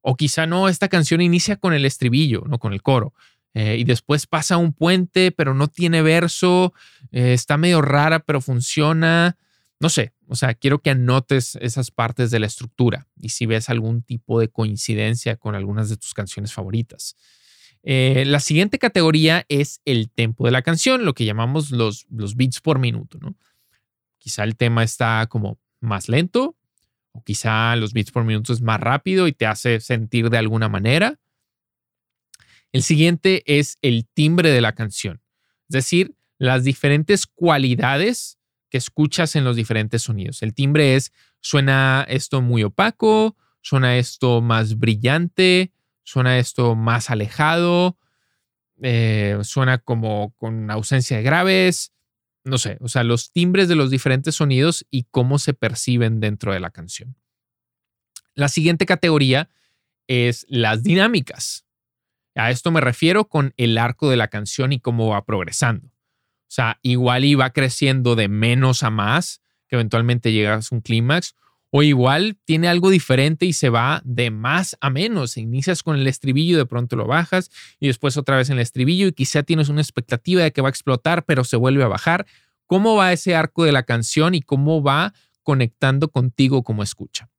O 0.00 0.16
quizá 0.16 0.46
no, 0.46 0.68
esta 0.68 0.88
canción 0.88 1.20
inicia 1.20 1.56
con 1.56 1.74
el 1.74 1.84
estribillo, 1.84 2.44
no 2.46 2.58
con 2.58 2.72
el 2.72 2.82
coro. 2.82 3.12
Eh, 3.52 3.76
y 3.78 3.84
después 3.84 4.26
pasa 4.26 4.56
un 4.56 4.72
puente, 4.72 5.32
pero 5.32 5.54
no 5.54 5.66
tiene 5.66 6.02
verso, 6.02 6.72
eh, 7.10 7.32
está 7.32 7.56
medio 7.56 7.82
rara, 7.82 8.20
pero 8.20 8.40
funciona. 8.40 9.36
No 9.80 9.88
sé, 9.88 10.12
o 10.28 10.36
sea, 10.36 10.52
quiero 10.52 10.80
que 10.80 10.90
anotes 10.90 11.56
esas 11.56 11.90
partes 11.90 12.30
de 12.30 12.38
la 12.38 12.46
estructura 12.46 13.08
y 13.18 13.30
si 13.30 13.46
ves 13.46 13.70
algún 13.70 14.02
tipo 14.02 14.38
de 14.38 14.48
coincidencia 14.48 15.36
con 15.36 15.54
algunas 15.54 15.88
de 15.88 15.96
tus 15.96 16.12
canciones 16.12 16.52
favoritas. 16.52 17.16
Eh, 17.82 18.24
la 18.26 18.40
siguiente 18.40 18.78
categoría 18.78 19.46
es 19.48 19.80
el 19.86 20.10
tempo 20.10 20.44
de 20.44 20.50
la 20.50 20.60
canción, 20.60 21.06
lo 21.06 21.14
que 21.14 21.24
llamamos 21.24 21.70
los, 21.70 22.06
los 22.10 22.36
beats 22.36 22.60
por 22.60 22.78
minuto. 22.78 23.18
¿no? 23.22 23.34
Quizá 24.18 24.44
el 24.44 24.56
tema 24.56 24.82
está 24.82 25.26
como 25.28 25.58
más 25.80 26.10
lento 26.10 26.58
o 27.12 27.24
quizá 27.24 27.74
los 27.76 27.94
beats 27.94 28.10
por 28.10 28.24
minuto 28.24 28.52
es 28.52 28.60
más 28.60 28.80
rápido 28.80 29.28
y 29.28 29.32
te 29.32 29.46
hace 29.46 29.80
sentir 29.80 30.28
de 30.28 30.36
alguna 30.36 30.68
manera. 30.68 31.18
El 32.72 32.82
siguiente 32.82 33.42
es 33.46 33.78
el 33.80 34.06
timbre 34.06 34.50
de 34.50 34.60
la 34.60 34.74
canción, 34.74 35.22
es 35.68 35.74
decir, 35.74 36.14
las 36.38 36.64
diferentes 36.64 37.26
cualidades 37.26 38.38
que 38.70 38.78
escuchas 38.78 39.36
en 39.36 39.44
los 39.44 39.56
diferentes 39.56 40.02
sonidos. 40.02 40.42
El 40.42 40.54
timbre 40.54 40.94
es, 40.94 41.12
suena 41.40 42.06
esto 42.08 42.40
muy 42.40 42.62
opaco, 42.62 43.36
suena 43.60 43.98
esto 43.98 44.40
más 44.40 44.78
brillante, 44.78 45.72
suena 46.02 46.38
esto 46.38 46.74
más 46.74 47.10
alejado, 47.10 47.98
eh, 48.82 49.38
suena 49.42 49.78
como 49.78 50.34
con 50.36 50.70
ausencia 50.70 51.18
de 51.18 51.22
graves, 51.22 51.92
no 52.44 52.58
sé, 52.58 52.78
o 52.80 52.88
sea, 52.88 53.04
los 53.04 53.32
timbres 53.32 53.68
de 53.68 53.74
los 53.74 53.90
diferentes 53.90 54.36
sonidos 54.36 54.86
y 54.90 55.04
cómo 55.10 55.38
se 55.38 55.52
perciben 55.52 56.20
dentro 56.20 56.52
de 56.52 56.60
la 56.60 56.70
canción. 56.70 57.16
La 58.34 58.48
siguiente 58.48 58.86
categoría 58.86 59.50
es 60.06 60.46
las 60.48 60.82
dinámicas. 60.82 61.66
A 62.34 62.50
esto 62.50 62.70
me 62.70 62.80
refiero 62.80 63.28
con 63.28 63.52
el 63.56 63.76
arco 63.76 64.08
de 64.08 64.16
la 64.16 64.28
canción 64.28 64.72
y 64.72 64.80
cómo 64.80 65.08
va 65.08 65.24
progresando. 65.24 65.89
O 66.50 66.52
sea, 66.52 66.80
igual 66.82 67.24
iba 67.24 67.48
creciendo 67.50 68.16
de 68.16 68.26
menos 68.26 68.82
a 68.82 68.90
más, 68.90 69.40
que 69.68 69.76
eventualmente 69.76 70.32
llegas 70.32 70.72
a 70.72 70.74
un 70.74 70.80
clímax, 70.80 71.36
o 71.70 71.84
igual 71.84 72.38
tiene 72.44 72.66
algo 72.66 72.90
diferente 72.90 73.46
y 73.46 73.52
se 73.52 73.68
va 73.68 74.02
de 74.04 74.32
más 74.32 74.76
a 74.80 74.90
menos. 74.90 75.36
Inicias 75.36 75.84
con 75.84 75.94
el 75.94 76.08
estribillo, 76.08 76.58
de 76.58 76.66
pronto 76.66 76.96
lo 76.96 77.06
bajas 77.06 77.52
y 77.78 77.86
después 77.86 78.16
otra 78.16 78.36
vez 78.36 78.50
en 78.50 78.56
el 78.56 78.62
estribillo 78.62 79.06
y 79.06 79.12
quizá 79.12 79.44
tienes 79.44 79.68
una 79.68 79.80
expectativa 79.80 80.42
de 80.42 80.52
que 80.52 80.60
va 80.60 80.66
a 80.66 80.70
explotar, 80.70 81.24
pero 81.24 81.44
se 81.44 81.56
vuelve 81.56 81.84
a 81.84 81.86
bajar. 81.86 82.26
¿Cómo 82.66 82.96
va 82.96 83.12
ese 83.12 83.36
arco 83.36 83.62
de 83.62 83.70
la 83.70 83.84
canción 83.84 84.34
y 84.34 84.42
cómo 84.42 84.82
va 84.82 85.14
conectando 85.44 86.08
contigo 86.08 86.64
como 86.64 86.82
escucha? 86.82 87.30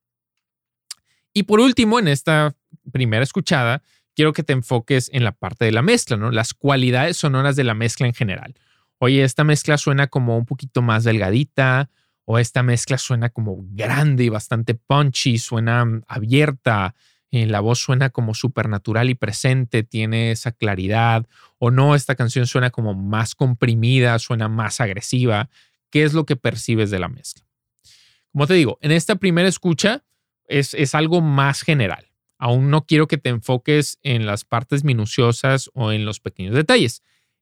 Y 1.33 1.43
por 1.43 1.59
último, 1.59 1.99
en 1.99 2.07
esta 2.07 2.55
primera 2.93 3.23
escuchada, 3.23 3.83
quiero 4.15 4.31
que 4.31 4.43
te 4.43 4.53
enfoques 4.53 5.09
en 5.11 5.25
la 5.25 5.33
parte 5.33 5.65
de 5.65 5.73
la 5.73 5.81
mezcla, 5.81 6.15
¿no? 6.15 6.31
Las 6.31 6.53
cualidades 6.53 7.17
sonoras 7.17 7.57
de 7.57 7.65
la 7.65 7.73
mezcla 7.73 8.07
en 8.07 8.13
general. 8.13 8.55
Oye, 9.03 9.23
esta 9.23 9.43
mezcla 9.43 9.79
suena 9.79 10.05
como 10.05 10.37
un 10.37 10.45
poquito 10.45 10.83
más 10.83 11.03
delgadita, 11.03 11.89
o 12.23 12.37
esta 12.37 12.61
mezcla 12.61 12.99
suena 12.99 13.29
como 13.29 13.57
grande 13.71 14.25
y 14.25 14.29
bastante 14.29 14.75
punchy, 14.75 15.39
suena 15.39 15.83
mm, 15.83 16.03
abierta, 16.07 16.93
eh, 17.31 17.47
la 17.47 17.61
voz 17.61 17.79
suena 17.79 18.11
como 18.11 18.35
supernatural 18.35 19.09
y 19.09 19.15
presente, 19.15 19.81
tiene 19.81 20.29
esa 20.29 20.51
claridad, 20.51 21.25
o 21.57 21.71
no, 21.71 21.95
esta 21.95 22.13
canción 22.13 22.45
suena 22.45 22.69
como 22.69 22.93
más 22.93 23.33
comprimida, 23.33 24.19
suena 24.19 24.47
más 24.47 24.79
agresiva. 24.79 25.49
¿Qué 25.89 26.03
es 26.03 26.13
lo 26.13 26.27
que 26.27 26.35
percibes 26.35 26.91
de 26.91 26.99
la 26.99 27.09
mezcla? 27.09 27.43
Como 28.31 28.45
te 28.45 28.53
digo, 28.53 28.77
en 28.81 28.91
esta 28.91 29.15
primera 29.15 29.49
escucha 29.49 30.03
es, 30.47 30.75
es 30.75 30.93
algo 30.93 31.21
más 31.21 31.63
general. 31.63 32.11
Aún 32.37 32.69
no 32.69 32.85
quiero 32.85 33.07
que 33.07 33.17
te 33.17 33.29
enfoques 33.29 33.97
en 34.03 34.27
las 34.27 34.45
partes 34.45 34.83
minuciosas 34.83 35.71
o 35.73 35.91
en 35.91 36.05
los 36.05 36.19
pequeños 36.19 36.53
detalles. 36.53 37.01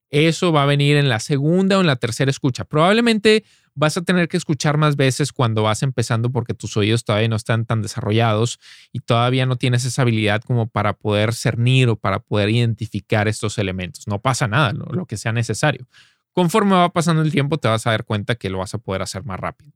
Eso 0.10 0.51
va 0.51 0.63
a 0.63 0.66
venir 0.66 0.98
en 0.98 1.10
la 1.10 1.20
segunda 1.20 1.78
o 1.78 1.82
en 1.82 1.88
la 1.88 1.96
tercera 1.96 2.32
escucha. 2.32 2.66
Probablemente 2.66 3.44
vas 3.75 3.96
a 3.96 4.01
tener 4.01 4.28
que 4.28 4.38
escuchar 4.38 4.78
más 4.78 4.96
veces 4.96 5.32
cuando 5.32 5.63
vas 5.63 5.84
empezando 5.84 6.32
porque 6.32 6.54
tus 6.54 6.75
oídos 6.75 7.06
todavía 7.06 7.30
no 7.30 7.38
están 7.38 7.66
tan 7.66 7.82
desarrollados 7.82 8.60
y 8.92 9.00
todavía 9.00 9.46
no 9.46 9.56
tienes 9.56 9.86
esa 9.86 10.01
habilidad 10.01 10.42
como 10.42 10.68
para 10.68 10.94
poder 10.94 11.34
cernir 11.34 11.88
o 11.89 11.96
para 11.96 12.20
poder 12.20 12.50
identificar 12.50 13.28
estos 13.28 13.58
elementos. 13.58 14.08
No 14.08 14.20
pasa 14.20 14.48
nada, 14.48 14.74
lo, 14.74 15.06
que 15.06 15.16
sea 15.16 15.32
necesario. 15.32 15.88
Conforme 16.34 16.74
va 16.74 16.89
pasando 16.89 17.22
el 17.22 17.32
tiempo 17.32 17.58
te 17.58 17.68
vas 17.68 17.88
a 17.88 17.92
dar 17.92 18.04
cuenta 18.04 18.36
que 18.36 18.50
lo 18.50 18.58
vas 18.58 18.74
a 18.74 18.80
poder 18.80 19.01
hacer 19.01 19.24
más 19.24 19.39
rápido. 19.39 19.72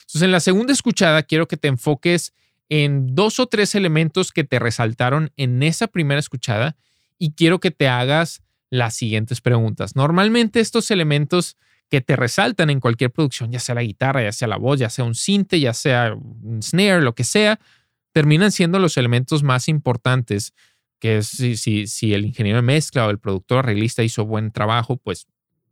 Entonces 0.00 0.22
en 0.22 0.32
la 0.32 0.40
segunda 0.40 0.72
escuchada 0.72 1.22
quiero 1.22 1.48
que 1.48 1.56
te 1.56 1.68
enfoques 1.68 2.34
en 2.68 3.14
dos 3.14 3.40
o 3.40 3.46
tres 3.46 3.74
elementos 3.74 4.30
que 4.30 4.44
te 4.44 4.58
resaltaron 4.58 5.32
en 5.36 5.62
esa 5.62 5.88
primera 5.88 6.20
escuchada 6.20 6.76
y 7.18 7.32
quiero 7.32 7.58
que 7.58 7.70
te 7.70 7.88
hagas 7.88 8.42
las 8.70 8.94
siguientes 8.94 9.40
preguntas. 9.40 9.96
Normalmente 9.96 10.60
estos 10.60 10.90
elementos 10.90 11.56
que 11.88 12.00
te 12.00 12.16
resaltan 12.16 12.70
en 12.70 12.80
cualquier 12.80 13.10
producción, 13.10 13.50
ya 13.50 13.60
sea 13.60 13.74
la 13.74 13.82
guitarra, 13.82 14.22
ya 14.22 14.32
sea 14.32 14.48
la 14.48 14.58
voz, 14.58 14.78
ya 14.78 14.90
sea 14.90 15.04
un 15.04 15.14
cinte, 15.14 15.58
ya 15.58 15.72
sea 15.72 16.14
un 16.14 16.62
snare, 16.62 17.00
lo 17.00 17.14
que 17.14 17.24
sea, 17.24 17.58
terminan 18.12 18.52
siendo 18.52 18.78
los 18.78 18.96
elementos 18.96 19.42
más 19.42 19.68
importantes, 19.68 20.52
que 20.98 21.18
es 21.18 21.28
si, 21.28 21.56
si, 21.56 21.86
si 21.86 22.12
el 22.12 22.26
ingeniero 22.26 22.58
de 22.58 22.62
mezcla 22.62 23.06
o 23.06 23.10
el 23.10 23.18
productor 23.18 23.60
arreglista 23.60 24.02
hizo 24.02 24.26
buen 24.26 24.50
trabajo, 24.52 24.96
pues 24.96 25.28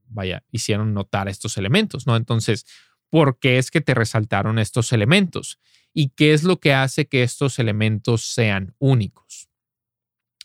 vaya, 0.09 0.43
hicieron 0.53 0.95
notar 0.95 1.29
estos 1.29 1.57
elementos, 1.59 2.07
¿no? 2.07 2.17
Entonces, 2.17 2.65
¿por 3.11 3.39
qué 3.39 3.59
es 3.59 3.71
que 3.71 3.81
te 3.81 3.95
resaltaron 3.95 4.59
estos 4.59 4.93
elementos? 4.93 5.59
¿Y 5.93 6.11
qué 6.11 6.33
es 6.33 6.45
lo 6.45 6.61
que 6.61 6.73
hace 6.73 7.07
que 7.07 7.23
estos 7.23 7.59
elementos 7.59 8.23
sean 8.23 8.75
únicos? 8.79 9.49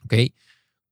¿Ok? 0.03 0.13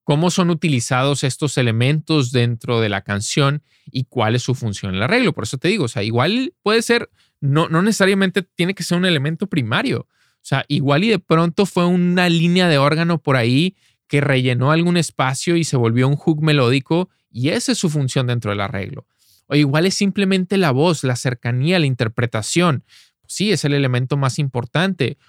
Cómo 0.10 0.32
son 0.32 0.50
utilizados 0.50 1.24
estos 1.24 1.60
elementos 1.60 2.32
dentro 2.32 2.82
de 2.82 2.90
la 2.90 3.04
canción 3.04 3.62
y 3.92 4.06
cuál 4.06 4.34
es 4.34 4.42
su 4.42 4.56
función 4.56 4.90
en 4.90 4.96
el 4.96 5.04
arreglo. 5.04 5.34
Por 5.34 5.44
eso 5.44 5.60
te 5.60 5.68
digo, 5.68 5.84
o 5.84 5.88
sea, 5.88 6.02
igual 6.02 6.56
puede 6.64 6.82
ser, 6.82 7.12
no, 7.42 7.70
no 7.70 7.84
necesariamente 7.84 8.42
tiene 8.42 8.74
que 8.74 8.82
ser 8.82 8.98
un 8.98 9.06
elemento 9.06 9.46
primario. 9.46 10.08
O 10.10 10.42
sea, 10.42 10.66
igual 10.68 11.04
y 11.04 11.10
de 11.10 11.20
pronto 11.20 11.68
fue 11.68 11.86
una 11.86 12.28
línea 12.28 12.68
de 12.68 12.80
órgano 12.80 13.22
por 13.22 13.36
ahí 13.36 13.76
que 14.08 14.20
rellenó 14.20 14.72
algún 14.72 14.98
espacio 14.98 15.56
y 15.56 15.64
se 15.64 15.78
volvió 15.78 16.08
un 16.08 16.16
hook 16.16 16.42
melódico 16.42 17.10
y 17.30 17.50
esa 17.50 17.74
es 17.74 17.78
su 17.78 17.92
función 17.92 18.26
dentro 18.26 18.50
del 18.50 18.62
arreglo. 18.62 19.06
O 19.46 19.54
igual 19.54 19.86
es 19.86 19.94
simplemente 19.94 20.58
la 20.58 20.72
voz, 20.72 21.04
la 21.04 21.18
cercanía, 21.18 21.78
la 21.78 21.86
interpretación. 21.86 22.84
sí, 23.28 23.52
es 23.52 23.64
el 23.64 23.76
elemento 23.76 24.18
más 24.18 24.40
importante. 24.40 25.20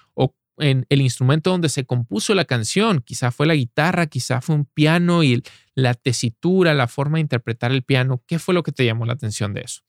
En 0.61 0.85
el 0.89 1.01
instrumento 1.01 1.49
donde 1.49 1.69
se 1.69 1.85
compuso 1.85 2.33
la 2.35 2.45
canción. 2.45 3.01
Quizá 3.01 3.31
fue 3.31 3.47
la 3.47 3.55
guitarra, 3.55 4.07
quizá 4.07 4.41
fue 4.41 4.55
un 4.55 4.65
piano 4.65 5.23
y 5.23 5.43
la 5.75 5.93
tesitura, 5.93 6.73
la 6.73 6.87
forma 6.87 7.17
de 7.17 7.21
interpretar 7.21 7.71
el 7.71 7.83
piano. 7.83 8.23
¿Qué 8.27 8.39
fue 8.39 8.53
lo 8.53 8.63
que 8.63 8.71
te 8.71 8.85
llamó 8.85 9.05
la 9.05 9.13
atención 9.13 9.53
de 9.53 9.61
eso? 9.61 9.81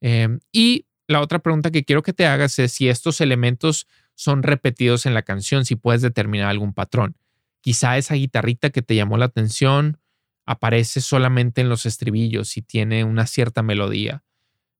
Em, 0.00 0.40
y 0.52 0.86
la 1.08 1.20
otra 1.20 1.40
pregunta 1.40 1.70
que 1.70 1.84
quiero 1.84 2.02
que 2.02 2.12
te 2.12 2.26
hagas 2.26 2.58
es 2.58 2.72
si 2.72 2.88
estos 2.88 3.20
elementos 3.20 3.86
son 4.14 4.42
repetidos 4.42 5.06
en 5.06 5.14
la 5.14 5.22
canción, 5.22 5.64
si 5.64 5.76
puedes 5.76 6.02
determinar 6.02 6.48
algún 6.48 6.72
patrón. 6.72 7.16
Quizá 7.60 7.98
esa 7.98 8.14
guitarrita 8.14 8.70
que 8.70 8.82
te 8.82 8.94
llamó 8.94 9.18
la 9.18 9.26
atención 9.26 9.98
aparece 10.46 11.00
solamente 11.00 11.60
en 11.60 11.68
los 11.68 11.84
estribillos 11.84 12.56
y 12.56 12.62
tiene 12.62 13.04
una 13.04 13.26
cierta 13.26 13.62
melodía. 13.62 14.24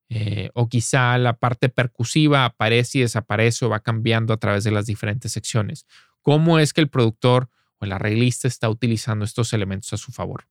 Eh, 0.09 0.51
o 0.55 0.69
quizá 0.69 1.19
la 1.19 1.37
parte 1.37 1.69
percusiva 1.69 2.45
aparece 2.45 2.99
y 2.99 3.01
desaparece 3.01 3.65
o 3.65 3.69
va 3.69 3.81
cambiando 3.81 4.33
a 4.33 4.37
través 4.37 4.63
de 4.63 4.71
las 4.71 4.87
diferentes 4.87 5.33
secciones. 5.33 5.85
¿Cómo 6.23 6.59
es 6.59 6.73
que 6.73 6.81
el 6.81 6.89
productor 6.89 7.51
o 7.79 7.85
el 7.85 7.93
arreglista 7.93 8.47
está 8.47 8.69
utilizando 8.69 9.25
estos 9.25 9.53
elementos 9.53 9.93
a 9.93 9.97
su 9.97 10.13
favor? 10.13 10.47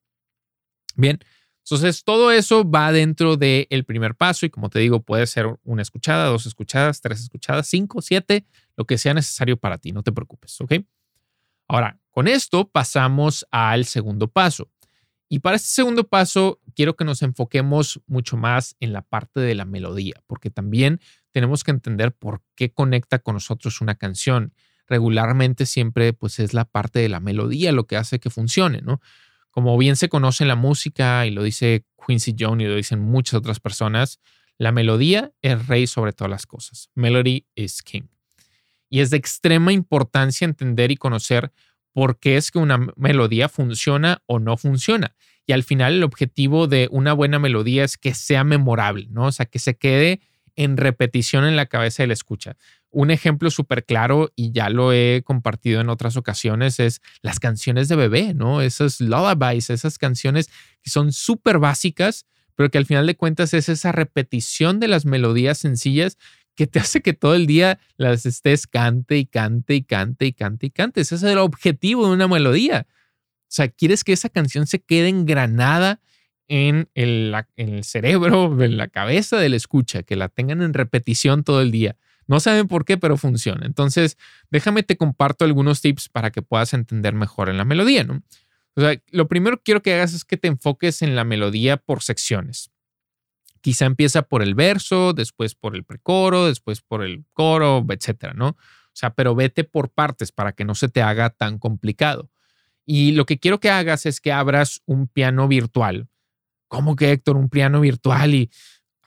Bien, 0.95 1.19
entonces 1.63 2.03
todo 2.03 2.31
eso 2.31 2.69
va 2.69 2.91
dentro 2.91 3.37
del 3.37 3.85
primer 3.85 4.15
paso 4.15 4.45
y 4.45 4.49
como 4.49 4.69
te 4.69 4.79
digo, 4.79 5.01
puede 5.01 5.25
ser 5.25 5.47
una 5.63 5.81
escuchada, 5.81 6.27
dos 6.27 6.45
escuchadas, 6.45 7.01
tres 7.01 7.21
escuchadas, 7.21 7.67
cinco, 7.67 8.01
siete, 8.01 8.45
lo 8.75 8.85
que 8.85 8.97
sea 8.97 9.13
necesario 9.13 9.57
para 9.57 9.77
ti, 9.77 9.91
no 9.91 10.03
te 10.03 10.11
preocupes, 10.11 10.59
¿ok? 10.61 10.73
Ahora, 11.67 11.99
con 12.11 12.27
esto 12.27 12.69
pasamos 12.69 13.47
al 13.49 13.85
segundo 13.85 14.27
paso. 14.27 14.69
Y 15.27 15.39
para 15.39 15.55
este 15.55 15.69
segundo 15.69 16.07
paso, 16.07 16.59
quiero 16.75 16.95
que 16.95 17.03
nos 17.03 17.21
enfoquemos 17.21 18.01
mucho 18.05 18.37
más 18.37 18.75
en 18.79 18.93
la 18.93 19.01
parte 19.01 19.39
de 19.39 19.55
la 19.55 19.65
melodía, 19.65 20.21
porque 20.27 20.51
también 20.51 20.99
tenemos 21.31 21.63
que 21.63 21.71
entender 21.71 22.13
por 22.13 22.43
qué 22.55 22.71
conecta 22.71 23.19
con 23.19 23.35
nosotros 23.35 23.81
una 23.81 23.95
canción. 23.95 24.53
Regularmente 24.87 25.65
siempre 25.65 26.13
pues 26.13 26.39
es 26.39 26.53
la 26.53 26.65
parte 26.65 26.99
de 26.99 27.09
la 27.09 27.19
melodía 27.19 27.71
lo 27.71 27.87
que 27.87 27.97
hace 27.97 28.19
que 28.19 28.29
funcione, 28.29 28.81
¿no? 28.81 29.01
Como 29.49 29.77
bien 29.77 29.95
se 29.95 30.09
conoce 30.09 30.43
en 30.43 30.49
la 30.49 30.55
música 30.55 31.25
y 31.25 31.31
lo 31.31 31.41
dice 31.41 31.85
Quincy 32.05 32.35
Jones 32.37 32.65
y 32.65 32.69
lo 32.69 32.75
dicen 32.75 32.99
muchas 32.99 33.35
otras 33.35 33.59
personas, 33.59 34.19
la 34.57 34.71
melodía 34.71 35.31
es 35.41 35.67
rey 35.67 35.87
sobre 35.87 36.13
todas 36.13 36.29
las 36.29 36.45
cosas. 36.45 36.89
Melody 36.93 37.45
is 37.55 37.81
king. 37.81 38.03
y 38.89 38.99
es 38.99 39.09
de 39.09 39.17
extrema 39.17 39.73
importancia 39.73 40.45
entender 40.45 40.91
y 40.91 40.95
conocer 40.95 41.51
por 41.95 42.19
qué 42.19 42.35
es 42.35 42.51
que 42.51 42.59
una 42.59 42.89
melodía 42.97 43.47
funciona 43.47 44.21
o 44.25 44.39
no 44.39 44.57
funciona. 44.57 45.15
Y 45.47 45.53
al 45.53 45.63
final 45.63 45.93
el 45.93 46.03
objetivo 46.03 46.67
de 46.67 46.89
una 46.91 47.13
buena 47.13 47.39
melodía 47.39 47.85
es 47.85 47.97
que 47.97 48.13
sea 48.13 48.43
memorable, 48.43 49.07
¿no? 49.11 49.27
O 49.27 49.31
sea, 49.31 49.45
que 49.45 49.59
se 49.59 49.77
quede 49.77 50.19
en 50.57 50.75
repetición 50.75 51.45
en 51.45 51.55
la 51.55 51.67
cabeza 51.67 52.03
del 52.03 52.11
escucha. 52.11 52.57
Un 52.89 53.11
ejemplo 53.11 53.49
súper 53.49 53.85
claro, 53.85 54.29
y 54.35 54.51
ya 54.51 54.69
lo 54.69 54.91
he 54.91 55.21
compartido 55.23 55.79
en 55.79 55.87
otras 55.87 56.17
ocasiones, 56.17 56.81
es 56.81 56.99
las 57.21 57.39
canciones 57.39 57.87
de 57.87 57.95
bebé, 57.95 58.33
¿no? 58.33 58.59
Esas 58.59 58.99
lullabies, 58.99 59.69
esas 59.69 59.97
canciones 59.97 60.49
que 60.83 60.89
son 60.89 61.13
súper 61.13 61.59
básicas, 61.59 62.25
pero 62.55 62.69
que 62.69 62.77
al 62.77 62.85
final 62.85 63.07
de 63.07 63.15
cuentas 63.15 63.53
es 63.53 63.69
esa 63.69 63.93
repetición 63.93 64.81
de 64.81 64.89
las 64.89 65.05
melodías 65.05 65.59
sencillas 65.59 66.17
que 66.55 66.67
te 66.67 66.79
hace 66.79 67.01
que 67.01 67.13
todo 67.13 67.35
el 67.35 67.45
día 67.47 67.79
las 67.97 68.25
estés 68.25 68.67
cante 68.67 69.17
y 69.17 69.25
cante 69.25 69.75
y 69.75 69.83
cante 69.83 70.25
y 70.25 70.33
cante 70.33 70.65
y 70.67 70.69
cante. 70.71 71.01
Ese 71.01 71.15
es 71.15 71.23
el 71.23 71.37
objetivo 71.37 72.07
de 72.07 72.13
una 72.13 72.27
melodía. 72.27 72.87
O 72.89 73.51
sea, 73.55 73.67
quieres 73.67 74.03
que 74.03 74.13
esa 74.13 74.29
canción 74.29 74.65
se 74.65 74.79
quede 74.79 75.09
engranada 75.09 76.01
en 76.47 76.89
el, 76.93 77.33
en 77.55 77.75
el 77.75 77.83
cerebro, 77.83 78.61
en 78.63 78.77
la 78.77 78.87
cabeza 78.87 79.37
del 79.37 79.53
escucha, 79.53 80.03
que 80.03 80.15
la 80.15 80.29
tengan 80.29 80.61
en 80.61 80.73
repetición 80.73 81.43
todo 81.43 81.61
el 81.61 81.71
día. 81.71 81.97
No 82.27 82.39
saben 82.39 82.67
por 82.67 82.85
qué, 82.85 82.97
pero 82.97 83.17
funciona. 83.17 83.65
Entonces, 83.65 84.17
déjame 84.49 84.81
te 84.81 84.97
comparto 84.97 85.45
algunos 85.45 85.81
tips 85.81 86.09
para 86.09 86.31
que 86.31 86.41
puedas 86.41 86.73
entender 86.73 87.13
mejor 87.13 87.49
en 87.49 87.57
la 87.57 87.65
melodía, 87.65 88.03
¿no? 88.03 88.23
O 88.75 88.81
sea, 88.81 88.99
lo 89.11 89.27
primero 89.27 89.57
que 89.57 89.63
quiero 89.63 89.81
que 89.81 89.93
hagas 89.93 90.13
es 90.13 90.25
que 90.25 90.37
te 90.37 90.47
enfoques 90.47 91.01
en 91.01 91.15
la 91.15 91.23
melodía 91.23 91.77
por 91.77 92.01
secciones. 92.01 92.71
Quizá 93.65 93.85
empieza 93.85 94.21
por 94.21 94.43
el 94.43 94.53
verso, 94.53 95.13
después 95.13 95.55
por 95.55 95.75
el 95.75 95.83
precoro, 95.83 96.45
después 96.45 96.81
por 96.81 97.03
el 97.03 97.25
coro, 97.33 97.83
etcétera, 97.89 98.35
¿no? 98.35 98.49
O 98.49 98.57
sea, 98.93 99.15
pero 99.15 99.33
vete 99.33 99.63
por 99.63 99.89
partes 99.89 100.31
para 100.31 100.51
que 100.51 100.65
no 100.65 100.75
se 100.75 100.87
te 100.87 101.01
haga 101.01 101.31
tan 101.31 101.57
complicado. 101.57 102.29
Y 102.85 103.13
lo 103.13 103.25
que 103.25 103.39
quiero 103.39 103.59
que 103.59 103.71
hagas 103.71 104.05
es 104.05 104.21
que 104.21 104.31
abras 104.31 104.83
un 104.85 105.07
piano 105.07 105.47
virtual. 105.47 106.09
¿Cómo 106.67 106.95
que 106.95 107.11
Héctor, 107.11 107.37
un 107.37 107.49
piano 107.49 107.81
virtual? 107.81 108.35
Y 108.35 108.51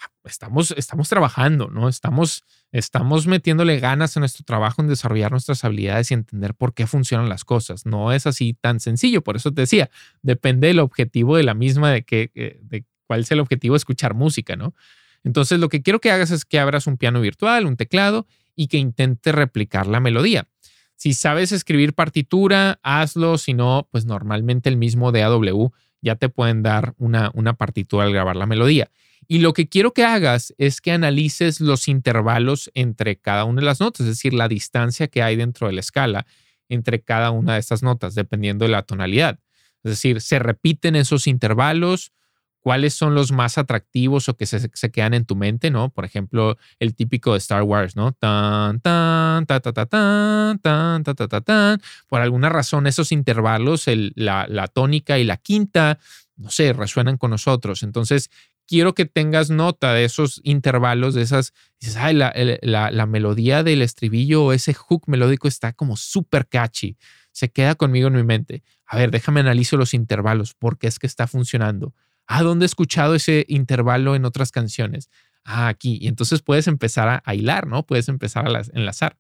ah, 0.03 0.11
estamos, 0.25 0.73
estamos 0.73 1.09
trabajando, 1.09 1.69
¿no? 1.69 1.89
Estamos, 1.89 2.43
estamos 2.73 3.29
metiéndole 3.29 3.79
ganas 3.79 4.17
a 4.17 4.21
nuestro 4.21 4.45
trabajo 4.45 4.83
en 4.83 4.89
desarrollar 4.89 5.31
nuestras 5.31 5.65
habilidades 5.65 6.11
y 6.11 6.15
entender 6.15 6.55
por 6.55 6.75
qué 6.75 6.89
funcionan 6.89 7.29
las 7.29 7.45
cosas. 7.45 7.87
No 7.87 8.11
es 8.11 8.27
así 8.27 8.55
tan 8.61 8.81
sencillo. 8.81 9.23
Por 9.23 9.37
eso 9.37 9.55
te 9.55 9.61
decía, 9.61 9.89
depende 10.21 10.67
del 10.67 10.81
objetivo 10.81 11.37
de 11.37 11.45
la 11.45 11.55
misma, 11.55 11.93
de, 11.93 12.03
que, 12.03 12.33
eh, 12.35 12.59
de 12.61 12.85
cuál 13.09 13.21
es 13.21 13.31
el 13.33 13.41
objetivo 13.41 13.75
escuchar 13.75 14.15
música, 14.15 14.55
¿no? 14.55 14.75
Entonces, 15.25 15.59
lo 15.59 15.69
que 15.69 15.83
quiero 15.83 16.01
que 16.01 16.13
hagas 16.13 16.31
es 16.31 16.45
que 16.45 16.61
abras 16.61 16.87
un 16.87 16.97
piano 16.97 17.21
virtual, 17.21 17.67
un 17.67 17.77
teclado 17.77 18.29
y 18.55 18.69
que 18.69 18.77
intentes 18.77 19.35
replicar 19.35 19.89
la 19.89 19.99
melodía. 19.99 20.47
Si 20.95 21.15
sabes 21.15 21.51
escribir 21.51 21.95
partitura, 21.95 22.79
hazlo. 22.83 23.39
Si 23.39 23.55
no, 23.55 23.89
pues 23.91 24.05
normalmente 24.05 24.69
el 24.69 24.77
mismo 24.77 25.11
DAW 25.11 25.73
ya 26.01 26.15
te 26.17 26.29
pueden 26.29 26.63
dar 26.63 26.95
una, 26.99 27.31
una 27.35 27.55
partitura 27.55 28.05
al 28.05 28.13
grabar 28.13 28.37
la 28.37 28.47
melodía. 28.47 28.91
Y 29.27 29.41
lo 29.41 29.53
que 29.53 29.69
quiero 29.69 29.93
que 29.93 30.05
hagas 30.05 30.55
es 30.59 30.81
que 30.81 30.93
analices 30.93 31.61
los 31.61 31.89
intervalos 31.89 32.71
entre 32.75 33.17
cada 33.17 33.45
una 33.45 33.61
de 33.61 33.67
las 33.67 33.81
notas, 33.81 34.03
es 34.03 34.07
decir, 34.07 34.33
la 34.33 34.49
distancia 34.49 35.09
que 35.09 35.23
hay 35.23 35.37
dentro 35.37 35.67
de 35.67 35.73
la 35.73 35.81
escala 35.81 36.27
entre 36.69 37.01
cada 37.03 37.31
una 37.31 37.55
de 37.55 37.61
estas 37.61 37.83
notas, 37.83 38.15
dependiendo 38.15 38.65
de 38.65 38.71
la 38.71 38.83
tonalidad. 38.83 39.41
Es 39.83 39.91
decir, 39.93 40.21
se 40.21 40.39
repiten 40.39 40.97
esos 40.97 41.27
intervalos, 41.27 42.13
cuáles 42.61 42.95
son 42.95 43.15
los 43.15 43.33
más 43.33 43.59
atractivos 43.59 44.29
o 44.29 44.37
que 44.37 44.47
se, 44.47 44.91
quedan 44.91 45.15
en 45.15 45.25
tu 45.25 45.37
mente, 45.37 45.71
¿no? 45.71 45.91
Por 45.91 46.05
ejemplo, 46.05 46.57
el 46.79 46.95
típico 46.95 47.33
de 47.33 47.39
Star 47.39 47.63
Wars, 47.63 47.97
¿no? 47.97 48.13
Tan, 48.13 48.81
tan, 48.81 49.47
ta, 49.47 49.61
ta, 49.61 49.73
ta, 49.73 49.87
tan, 49.87 50.59
tan, 50.59 51.05
ta, 51.05 51.15
ta, 51.15 51.29
ta, 51.29 51.41
tan. 51.41 51.81
Por 52.09 52.21
alguna 52.21 52.49
razón, 52.49 52.87
esos 52.87 53.13
intervalos, 53.13 53.87
la, 54.15 54.69
tónica 54.73 55.19
y 55.19 55.25
la 55.25 55.37
quinta, 55.37 55.99
no 56.37 56.51
sé, 56.51 56.73
resuenan 56.73 57.17
con 57.17 57.31
nosotros. 57.31 57.83
Entonces, 57.83 58.31
quiero 58.67 58.95
que 58.95 59.07
tengas 59.07 59.51
nota 59.51 59.95
de 59.95 60.05
esos 60.05 60.41
intervalos, 60.45 61.15
de 61.15 61.23
esas, 61.23 61.55
dices, 61.81 61.97
ay, 61.97 62.15
la, 62.15 62.35
la, 62.63 62.91
la 62.91 63.07
melodía 63.07 63.63
del 63.63 63.83
estribillo 63.83 64.45
o 64.45 64.53
ese 64.53 64.75
hook 64.75 65.05
melódico 65.07 65.49
está 65.49 65.73
como 65.73 65.97
súper 65.97 66.47
catchy. 66.47 66.97
Se 67.33 67.51
queda 67.51 67.77
conmigo 67.77 68.09
en 68.09 68.15
mi 68.15 68.25
mente. 68.25 68.63
A 68.85 68.97
ver, 68.97 69.11
déjame 69.11 69.41
analizo 69.41 69.77
los 69.77 69.95
intervalos, 69.95 70.55
¿por 70.55 70.79
qué 70.79 70.87
es 70.87 70.99
que 70.99 71.07
está 71.07 71.27
funcionando? 71.27 71.95
Ah, 72.29 72.43
¿dónde 72.43 72.65
he 72.65 72.67
escuchado 72.67 73.15
ese 73.15 73.47
intervalo 73.49 74.15
en 74.15 74.27
otras 74.27 74.53
canciones? 74.53 75.09
Ah, 75.45 75.69
aquí. 75.69 75.99
Y 76.01 76.09
entonces 76.09 76.43
puedes 76.43 76.69
empezar 76.69 77.23
a, 77.25 77.35
hilar, 77.35 77.67
¿no? 77.67 77.87
Puedes 77.87 78.09
empezar 78.09 78.47
a 78.47 78.63
enlazar. 78.75 79.17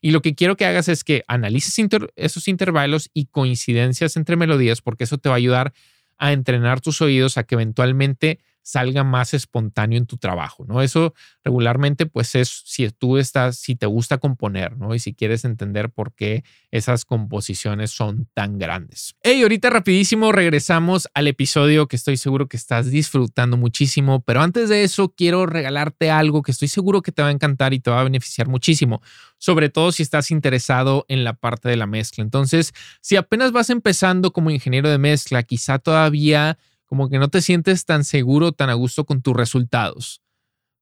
Y 0.00 0.10
lo 0.10 0.20
que 0.20 0.34
quiero 0.34 0.56
que 0.56 0.66
hagas 0.66 0.88
es 0.88 1.04
que 1.04 1.22
analices 1.28 1.78
esos 2.16 2.48
intervalos 2.48 3.08
y 3.14 3.26
coincidencias 3.26 4.16
entre 4.16 4.34
melodías, 4.34 4.82
porque 4.82 5.04
eso 5.04 5.18
te 5.18 5.28
va 5.28 5.36
a 5.36 5.38
ayudar 5.38 5.72
a 6.18 6.32
entrenar 6.32 6.80
tus 6.80 7.00
oídos 7.00 7.38
a 7.38 7.44
que 7.44 7.54
eventualmente 7.54 8.40
salga 8.62 9.04
más 9.04 9.34
espontáneo 9.34 9.98
en 9.98 10.06
tu 10.06 10.16
trabajo, 10.16 10.64
¿no? 10.66 10.82
Eso 10.82 11.14
regularmente 11.44 12.06
pues 12.06 12.34
es 12.34 12.62
si 12.64 12.88
tú 12.90 13.18
estás, 13.18 13.56
si 13.56 13.76
te 13.76 13.86
gusta 13.86 14.18
componer, 14.18 14.76
¿no? 14.76 14.94
Y 14.94 14.98
si 14.98 15.14
quieres 15.14 15.44
entender 15.44 15.90
por 15.90 16.14
qué 16.14 16.44
esas 16.70 17.04
composiciones 17.04 17.90
son 17.90 18.28
tan 18.34 18.58
grandes. 18.58 19.14
Hey, 19.22 19.42
ahorita 19.42 19.70
rapidísimo 19.70 20.32
regresamos 20.32 21.08
al 21.14 21.26
episodio 21.26 21.88
que 21.88 21.96
estoy 21.96 22.16
seguro 22.16 22.48
que 22.48 22.56
estás 22.56 22.90
disfrutando 22.90 23.56
muchísimo, 23.56 24.20
pero 24.20 24.42
antes 24.42 24.68
de 24.68 24.84
eso 24.84 25.14
quiero 25.16 25.46
regalarte 25.46 26.10
algo 26.10 26.42
que 26.42 26.52
estoy 26.52 26.68
seguro 26.68 27.02
que 27.02 27.12
te 27.12 27.22
va 27.22 27.28
a 27.28 27.32
encantar 27.32 27.74
y 27.74 27.80
te 27.80 27.90
va 27.90 28.00
a 28.00 28.04
beneficiar 28.04 28.48
muchísimo, 28.48 29.02
sobre 29.38 29.68
todo 29.68 29.92
si 29.92 30.02
estás 30.02 30.30
interesado 30.30 31.06
en 31.08 31.24
la 31.24 31.34
parte 31.34 31.68
de 31.68 31.76
la 31.76 31.86
mezcla. 31.86 32.22
Entonces, 32.22 32.72
si 33.00 33.16
apenas 33.16 33.52
vas 33.52 33.70
empezando 33.70 34.32
como 34.32 34.50
ingeniero 34.50 34.90
de 34.90 34.98
mezcla, 34.98 35.42
quizá 35.42 35.78
todavía 35.78 36.58
como 36.90 37.08
que 37.08 37.20
no 37.20 37.28
te 37.28 37.40
sientes 37.40 37.84
tan 37.84 38.02
seguro, 38.02 38.50
tan 38.50 38.68
a 38.68 38.74
gusto 38.74 39.06
con 39.06 39.22
tus 39.22 39.36
resultados. 39.36 40.22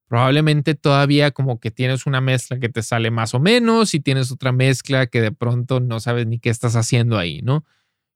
Probablemente 0.06 0.74
todavía 0.74 1.32
como 1.32 1.60
que 1.60 1.70
tienes 1.70 2.06
una 2.06 2.22
mezcla 2.22 2.58
que 2.58 2.70
te 2.70 2.82
sale 2.82 3.10
más 3.10 3.34
o 3.34 3.40
menos 3.40 3.92
y 3.92 4.00
tienes 4.00 4.32
otra 4.32 4.50
mezcla 4.50 5.06
que 5.06 5.20
de 5.20 5.32
pronto 5.32 5.80
no 5.80 6.00
sabes 6.00 6.26
ni 6.26 6.38
qué 6.38 6.48
estás 6.48 6.76
haciendo 6.76 7.18
ahí, 7.18 7.42
¿no? 7.42 7.66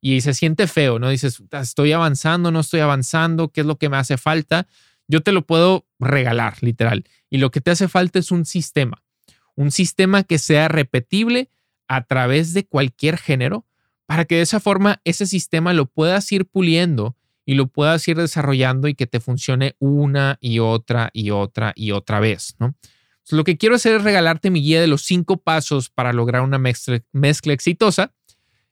Y 0.00 0.22
se 0.22 0.32
siente 0.32 0.66
feo, 0.68 0.98
¿no? 0.98 1.10
Dices, 1.10 1.42
estoy 1.52 1.92
avanzando, 1.92 2.50
no 2.50 2.60
estoy 2.60 2.80
avanzando, 2.80 3.50
¿qué 3.50 3.60
es 3.60 3.66
lo 3.66 3.76
que 3.76 3.90
me 3.90 3.98
hace 3.98 4.16
falta? 4.16 4.66
Yo 5.06 5.20
te 5.20 5.32
lo 5.32 5.44
puedo 5.44 5.86
regalar, 5.98 6.62
literal. 6.62 7.04
Y 7.28 7.36
lo 7.38 7.50
que 7.50 7.60
te 7.60 7.72
hace 7.72 7.88
falta 7.88 8.18
es 8.18 8.30
un 8.30 8.46
sistema, 8.46 9.04
un 9.54 9.70
sistema 9.70 10.22
que 10.22 10.38
sea 10.38 10.68
repetible 10.68 11.50
a 11.88 12.04
través 12.04 12.54
de 12.54 12.64
cualquier 12.64 13.18
género, 13.18 13.66
para 14.06 14.24
que 14.24 14.36
de 14.36 14.42
esa 14.42 14.60
forma 14.60 15.02
ese 15.04 15.26
sistema 15.26 15.74
lo 15.74 15.84
puedas 15.84 16.32
ir 16.32 16.46
puliendo 16.46 17.18
y 17.44 17.54
lo 17.54 17.66
puedas 17.66 18.06
ir 18.08 18.16
desarrollando 18.16 18.88
y 18.88 18.94
que 18.94 19.06
te 19.06 19.20
funcione 19.20 19.74
una 19.78 20.38
y 20.40 20.60
otra 20.60 21.10
y 21.12 21.30
otra 21.30 21.72
y 21.74 21.92
otra 21.92 22.20
vez, 22.20 22.54
¿no? 22.58 22.74
lo 23.30 23.44
que 23.44 23.56
quiero 23.56 23.76
hacer 23.76 23.96
es 23.96 24.02
regalarte 24.02 24.50
mi 24.50 24.60
guía 24.60 24.80
de 24.80 24.86
los 24.86 25.02
cinco 25.02 25.38
pasos 25.38 25.90
para 25.90 26.12
lograr 26.12 26.42
una 26.42 26.58
mezcla, 26.58 27.52
exitosa. 27.52 28.12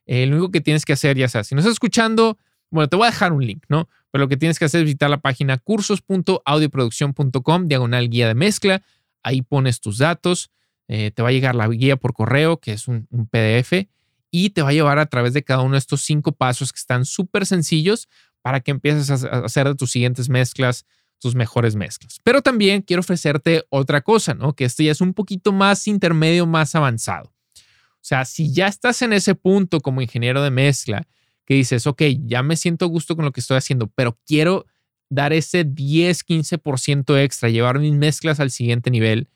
Eh, 0.05 0.25
lo 0.25 0.35
único 0.35 0.51
que 0.51 0.61
tienes 0.61 0.85
que 0.85 0.93
hacer, 0.93 1.17
ya 1.17 1.27
sea, 1.29 1.43
si 1.43 1.55
no 1.55 1.61
estás 1.61 1.73
escuchando, 1.73 2.37
bueno, 2.69 2.87
te 2.89 2.95
voy 2.95 3.07
a 3.07 3.11
dejar 3.11 3.33
un 3.33 3.45
link, 3.45 3.63
¿no? 3.69 3.89
Pero 4.11 4.23
lo 4.23 4.27
que 4.27 4.37
tienes 4.37 4.59
que 4.59 4.65
hacer 4.65 4.81
es 4.81 4.85
visitar 4.85 5.09
la 5.09 5.21
página 5.21 5.57
cursos.audioproducción.com, 5.57 7.67
diagonal 7.67 8.09
guía 8.09 8.27
de 8.27 8.35
mezcla. 8.35 8.83
Ahí 9.23 9.41
pones 9.41 9.79
tus 9.79 9.99
datos. 9.99 10.51
Eh, 10.87 11.11
te 11.11 11.21
va 11.21 11.29
a 11.29 11.31
llegar 11.31 11.55
la 11.55 11.67
guía 11.67 11.95
por 11.95 12.13
correo, 12.13 12.57
que 12.57 12.73
es 12.73 12.87
un, 12.87 13.07
un 13.09 13.27
PDF, 13.27 13.87
y 14.31 14.49
te 14.49 14.61
va 14.61 14.69
a 14.69 14.73
llevar 14.73 14.99
a 14.99 15.05
través 15.05 15.33
de 15.33 15.43
cada 15.43 15.61
uno 15.61 15.73
de 15.73 15.79
estos 15.79 16.01
cinco 16.01 16.33
pasos 16.33 16.73
que 16.73 16.79
están 16.79 17.05
súper 17.05 17.45
sencillos 17.45 18.09
para 18.41 18.59
que 18.59 18.71
empieces 18.71 19.09
a 19.23 19.39
hacer 19.39 19.67
de 19.67 19.75
tus 19.75 19.91
siguientes 19.91 20.29
mezclas 20.29 20.85
tus 21.21 21.35
mejores 21.35 21.75
mezclas. 21.75 22.19
Pero 22.23 22.41
también 22.41 22.81
quiero 22.81 23.01
ofrecerte 23.01 23.63
otra 23.69 24.01
cosa, 24.01 24.33
¿no? 24.33 24.53
Que 24.53 24.65
este 24.65 24.83
ya 24.83 24.91
es 24.91 25.01
un 25.01 25.13
poquito 25.13 25.51
más 25.51 25.87
intermedio, 25.87 26.47
más 26.47 26.73
avanzado. 26.75 27.31
O 27.55 28.03
sea, 28.03 28.25
si 28.25 28.51
ya 28.51 28.67
estás 28.67 29.03
en 29.03 29.13
ese 29.13 29.35
punto 29.35 29.79
como 29.79 30.01
ingeniero 30.01 30.41
de 30.41 30.49
mezcla, 30.49 31.07
que 31.45 31.53
dices, 31.53 31.85
ok, 31.85 32.01
ya 32.25 32.41
me 32.41 32.55
siento 32.55 32.87
gusto 32.87 33.15
con 33.15 33.23
lo 33.23 33.31
que 33.31 33.39
estoy 33.39 33.57
haciendo, 33.57 33.87
pero 33.93 34.17
quiero 34.25 34.65
dar 35.09 35.31
ese 35.31 35.63
10, 35.63 36.25
15% 36.25 37.23
extra, 37.23 37.49
llevar 37.49 37.77
mis 37.77 37.93
mezclas 37.93 38.39
al 38.39 38.49
siguiente 38.49 38.89
nivel, 38.89 39.27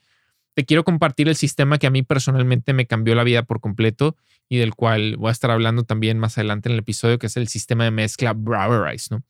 te 0.56 0.64
quiero 0.64 0.84
compartir 0.84 1.28
el 1.28 1.36
sistema 1.36 1.76
que 1.76 1.86
a 1.86 1.90
mí 1.90 2.02
personalmente 2.02 2.72
me 2.72 2.86
cambió 2.86 3.14
la 3.14 3.24
vida 3.24 3.42
por 3.42 3.60
completo 3.60 4.16
y 4.48 4.56
del 4.56 4.74
cual 4.74 5.18
voy 5.18 5.28
a 5.28 5.32
estar 5.32 5.50
hablando 5.50 5.84
también 5.84 6.18
más 6.18 6.38
adelante 6.38 6.70
en 6.70 6.72
el 6.72 6.78
episodio, 6.78 7.18
que 7.18 7.26
es 7.26 7.36
el 7.36 7.46
sistema 7.48 7.84
de 7.84 7.90
mezcla 7.90 8.32
Browerize, 8.32 9.14
¿no? 9.14 9.22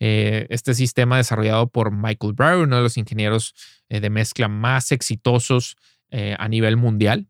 Eh, 0.00 0.46
este 0.48 0.72
sistema 0.72 1.18
desarrollado 1.18 1.68
por 1.68 1.92
Michael 1.92 2.32
Brower, 2.32 2.64
uno 2.64 2.76
de 2.76 2.82
los 2.82 2.96
ingenieros 2.96 3.54
eh, 3.90 4.00
de 4.00 4.08
mezcla 4.08 4.48
más 4.48 4.90
exitosos 4.90 5.76
eh, 6.10 6.34
a 6.38 6.48
nivel 6.48 6.78
mundial. 6.78 7.28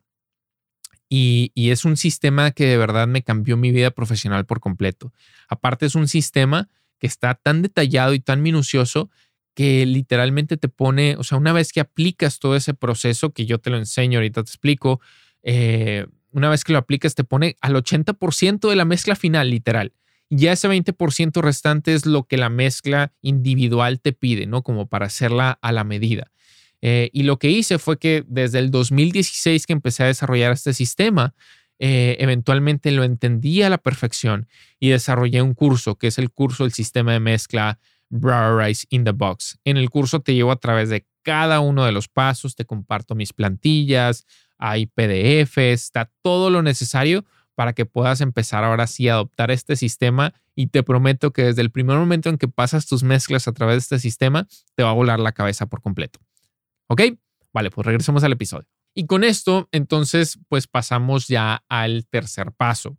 Y, 1.09 1.51
y, 1.55 1.71
es 1.71 1.85
un 1.85 1.97
sistema 1.97 2.53
que 2.53 2.67
de 2.67 2.77
verdad 2.77 3.09
me 3.09 3.23
cambió 3.23 3.57
mi 3.57 3.73
vida 3.73 3.91
profesional 3.91 4.47
por 4.47 4.61
completo. 4.61 5.13
Aparte 5.49 5.87
es 5.87 5.97
un 5.97 6.07
sistema 6.07 6.69
que 7.01 7.09
está 7.09 7.35
tan 7.35 7.63
detallado 7.63 8.15
y 8.15 8.21
tan 8.21 8.43
minucioso 8.43 9.11
que 9.55 9.87
literalmente 9.87 10.57
te 10.57 10.69
pone, 10.69 11.17
o 11.17 11.25
sea, 11.25 11.39
una 11.39 11.53
vez 11.53 11.73
que 11.73 11.81
aplicas 11.81 12.39
todo 12.39 12.57
ese 12.57 12.75
proceso 12.75 13.33
que 13.33 13.47
yo 13.47 13.59
te 13.59 13.71
lo 13.71 13.77
enseño, 13.77 14.19
ahorita 14.19 14.43
te 14.43 14.51
explico, 14.51 15.01
eh, 15.43 16.07
una 16.33 16.51
vez 16.51 16.65
que 16.65 16.73
lo 16.73 16.79
aplicas, 16.79 17.15
te 17.15 17.23
pone 17.23 17.57
al 17.61 17.75
80% 17.77 18.69
de 18.69 18.77
la 18.77 18.85
mezcla 18.85 19.15
final, 19.15 19.51
literal. 19.51 19.93
Ya 20.31 20.53
ese 20.53 20.69
20% 20.69 21.41
restante 21.43 21.95
es 21.95 22.07
lo 22.07 22.25
que 22.25 22.37
la 22.37 22.49
mezcla 22.49 23.13
individual 23.23 24.01
te 24.01 24.13
pide, 24.13 24.47
¿no? 24.47 24.63
Como 24.63 24.89
para 24.89 25.07
hacerla 25.07 25.59
a 25.63 25.71
la 25.71 25.85
medida. 25.85 26.33
Eh, 26.83 27.11
y 27.13 27.23
lo 27.23 27.39
que 27.39 27.51
hice 27.51 27.79
fue 27.79 27.99
que 27.99 28.25
desde 28.27 28.59
el 28.59 28.71
2016 28.71 29.67
que 29.67 29.73
empecé 29.73 30.03
a 30.03 30.07
desarrollar 30.07 30.53
este 30.53 30.75
sistema, 30.75 31.35
eh, 31.79 32.17
eventualmente 32.19 32.91
lo 32.91 33.05
entendí 33.05 33.63
a 33.63 33.71
la 33.71 33.79
perfección 33.79 34.49
y 34.81 34.89
desarrollé 34.89 35.41
un 35.41 35.55
curso, 35.55 35.97
que 35.97 36.09
es 36.09 36.19
el 36.19 36.31
curso 36.31 36.65
del 36.65 36.73
sistema 36.73 37.13
de 37.13 37.21
mezcla 37.21 37.79
Browerize 38.11 38.87
in 38.91 39.05
the 39.05 39.13
Box. 39.13 39.59
En 39.65 39.77
el 39.77 39.91
curso 39.91 40.21
te 40.21 40.35
llevo 40.35 40.53
a 40.53 40.57
través 40.57 40.89
de 40.89 41.07
cada 41.23 41.61
uno 41.61 41.85
de 41.85 41.93
los 41.93 42.09
pasos, 42.09 42.55
te 42.55 42.65
comparto 42.65 43.15
mis 43.15 43.33
plantillas, 43.33 44.27
hay 44.59 44.87
PDFs, 44.87 45.59
está 45.59 46.11
todo 46.23 46.51
lo 46.51 46.63
necesario 46.63 47.25
para 47.55 47.73
que 47.73 47.87
puedas 47.87 48.21
empezar 48.21 48.65
ahora 48.65 48.87
sí 48.87 49.09
a 49.09 49.15
adoptar 49.15 49.51
este 49.51 49.77
sistema 49.77 50.35
y 50.55 50.69
te 50.69 50.83
prometo 50.83 51.33
que 51.33 51.45
desde 51.45 51.63
el 51.63 51.71
primer 51.71 51.99
momento 51.99 52.29
en 52.29 52.39
que 52.39 52.49
pasas 52.49 52.87
tus 52.87 53.03
mezclas 53.03 53.49
a 53.49 53.53
través 53.53 53.75
de 53.75 53.79
este 53.79 53.99
sistema, 53.99 54.47
te 54.75 54.83
va 54.83 54.91
a 54.91 54.95
volar 54.95 55.21
la 55.21 55.33
cabeza 55.33 55.67
por 55.67 55.81
completo. 55.81 56.21
¿Ok? 56.89 57.03
Vale, 57.53 57.71
pues 57.71 57.87
regresemos 57.87 58.23
al 58.25 58.33
episodio. 58.33 58.69
Y 58.95 59.07
con 59.07 59.25
esto, 59.25 59.69
entonces, 59.73 60.39
pues 60.49 60.67
pasamos 60.67 61.27
ya 61.27 61.65
al 61.69 62.07
tercer 62.07 62.53
paso, 62.53 62.97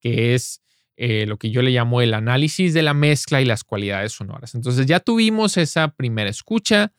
que 0.00 0.34
es 0.34 0.60
eh, 0.96 1.26
lo 1.26 1.36
que 1.38 1.50
yo 1.50 1.62
le 1.62 1.70
llamo 1.70 2.00
el 2.00 2.14
análisis 2.14 2.74
de 2.74 2.82
la 2.82 2.94
mezcla 2.94 3.40
y 3.40 3.44
las 3.44 3.64
cualidades 3.64 4.12
sonoras. 4.12 4.54
Entonces 4.54 4.86
ya 4.86 5.00
tuvimos 5.00 5.56
esa 5.56 5.88
primera 5.88 6.30
escucha, 6.30 6.92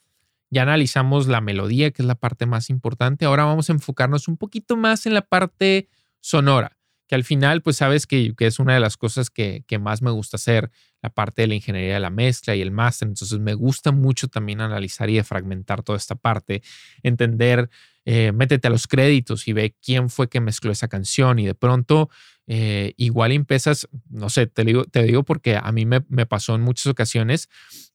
ya 0.50 0.62
analizamos 0.62 1.28
la 1.28 1.42
melodía, 1.42 1.92
que 1.92 2.02
es 2.02 2.08
la 2.08 2.16
parte 2.16 2.46
más 2.46 2.70
importante. 2.70 3.26
Ahora 3.26 3.46
vamos 3.46 3.70
a 3.70 3.74
enfocarnos 3.74 4.28
un 4.28 4.38
poquito 4.38 4.78
más 4.78 5.06
en 5.06 5.14
la 5.14 5.22
parte 5.22 5.90
sonora 6.22 6.78
que 7.08 7.16
al 7.16 7.24
final, 7.24 7.62
pues 7.62 7.78
sabes 7.78 8.06
que, 8.06 8.34
es 8.38 8.60
una 8.60 8.74
de 8.74 8.80
las 8.80 8.98
cosas 8.98 9.30
que, 9.30 9.64
más 9.80 10.02
me 10.02 10.12
gusta 10.12 10.36
hacer, 10.36 10.70
la 11.02 11.10
parte 11.10 11.44
de 11.44 11.48
la 11.48 11.56
ingeniería 11.56 11.94
de 11.96 12.00
la 12.02 12.10
mezcla 12.10 12.56
y 12.56 12.62
el 12.62 12.72
máster. 12.72 13.08
Entonces 13.08 13.40
me 13.40 13.54
gusta 13.54 13.92
mucho 13.92 14.28
también 14.28 14.60
analizar 14.60 15.10
y 15.10 15.22
fragmentar 15.24 15.84
toda 15.84 15.98
esta 15.98 16.16
parte, 16.16 16.62
entender, 17.04 17.70
eh, 18.04 18.34
métete 18.34 18.68
a 18.68 18.72
los 18.72 18.88
créditos 18.88 19.48
y 19.48 19.54
ve 19.54 19.76
quién 19.82 20.10
fue 20.10 20.30
que 20.30 20.42
mezcló 20.42 20.72
esa 20.72 20.90
canción 20.90 21.40
y 21.40 21.46
de 21.46 21.56
pronto 21.56 22.10
eh, 22.48 22.94
igual 22.96 23.34
empiezas, 23.34 23.90
no 24.10 24.30
sé, 24.30 24.48
te 24.48 24.64
digo, 24.64 24.86
te 24.86 25.04
digo 25.04 25.24
porque 25.24 25.58
a 25.62 25.70
mí 25.74 25.86
me, 25.86 26.02
pasó 26.26 26.56
en 26.56 26.62
muchas 26.62 26.88
ocasiones 26.88 27.50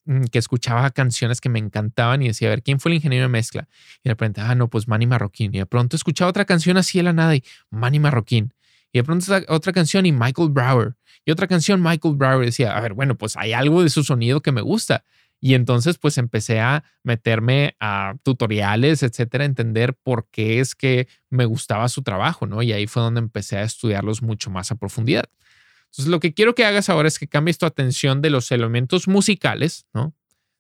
mm, 0.04 0.24
que 0.24 0.38
escuchaba 0.38 0.90
canciones 0.90 1.40
que 1.40 1.48
me 1.48 1.58
encantaban 1.58 2.22
y 2.22 2.28
decía, 2.28 2.48
a 2.48 2.50
ver, 2.50 2.62
¿quién 2.62 2.78
fue 2.78 2.90
el 2.90 2.96
ingeniero 2.96 3.24
de 3.24 3.30
mezcla? 3.30 3.68
Y 4.04 4.08
de 4.08 4.10
repente, 4.10 4.42
ah, 4.42 4.54
no, 4.54 4.68
pues 4.68 4.88
Manny 4.88 5.06
Marroquín. 5.06 5.54
Y 5.54 5.58
de 5.58 5.66
pronto 5.66 5.96
escuchaba 5.96 6.28
otra 6.28 6.44
canción 6.44 6.76
así 6.76 6.98
de 6.98 7.04
la 7.04 7.14
nada 7.14 7.34
y 7.34 7.42
Manny 7.70 7.98
Marroquín. 7.98 8.52
Y 8.92 8.98
de 8.98 9.04
pronto 9.04 9.32
otra 9.48 9.72
canción 9.72 10.04
y 10.04 10.12
Michael 10.12 10.50
Brower. 10.50 10.96
Y 11.24 11.30
otra 11.30 11.46
canción, 11.46 11.82
Michael 11.82 12.16
Brower 12.16 12.44
decía, 12.44 12.76
a 12.76 12.80
ver, 12.80 12.92
bueno, 12.92 13.16
pues 13.16 13.36
hay 13.36 13.54
algo 13.54 13.82
de 13.82 13.88
su 13.88 14.04
sonido 14.04 14.42
que 14.42 14.52
me 14.52 14.60
gusta. 14.60 15.04
Y 15.44 15.54
entonces 15.54 15.98
pues 15.98 16.18
empecé 16.18 16.60
a 16.60 16.84
meterme 17.02 17.74
a 17.80 18.14
tutoriales, 18.22 19.02
etcétera, 19.02 19.44
entender 19.44 19.92
por 19.92 20.28
qué 20.30 20.60
es 20.60 20.76
que 20.76 21.08
me 21.30 21.46
gustaba 21.46 21.88
su 21.88 22.02
trabajo, 22.02 22.46
¿no? 22.46 22.62
Y 22.62 22.72
ahí 22.72 22.86
fue 22.86 23.02
donde 23.02 23.18
empecé 23.18 23.56
a 23.56 23.64
estudiarlos 23.64 24.22
mucho 24.22 24.50
más 24.50 24.70
a 24.70 24.76
profundidad. 24.76 25.24
Entonces 25.86 26.06
lo 26.06 26.20
que 26.20 26.32
quiero 26.32 26.54
que 26.54 26.64
hagas 26.64 26.88
ahora 26.88 27.08
es 27.08 27.18
que 27.18 27.26
cambies 27.26 27.58
tu 27.58 27.66
atención 27.66 28.22
de 28.22 28.30
los 28.30 28.52
elementos 28.52 29.08
musicales, 29.08 29.84
¿no? 29.92 30.14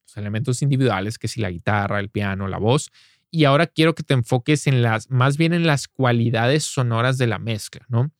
Los 0.04 0.16
elementos 0.16 0.62
individuales, 0.62 1.16
que 1.16 1.28
si 1.28 1.40
la 1.40 1.52
guitarra, 1.52 2.00
el 2.00 2.10
piano, 2.10 2.48
la 2.48 2.58
voz, 2.58 2.90
y 3.30 3.44
ahora 3.44 3.68
quiero 3.68 3.94
que 3.94 4.02
te 4.02 4.14
enfoques 4.14 4.66
en 4.66 4.82
las, 4.82 5.08
más 5.10 5.36
bien 5.36 5.52
en 5.52 5.64
las 5.64 5.86
cualidades 5.86 6.64
sonoras 6.64 7.18
de 7.18 7.28
la 7.28 7.38
mezcla, 7.38 7.86
¿no? 7.88 8.10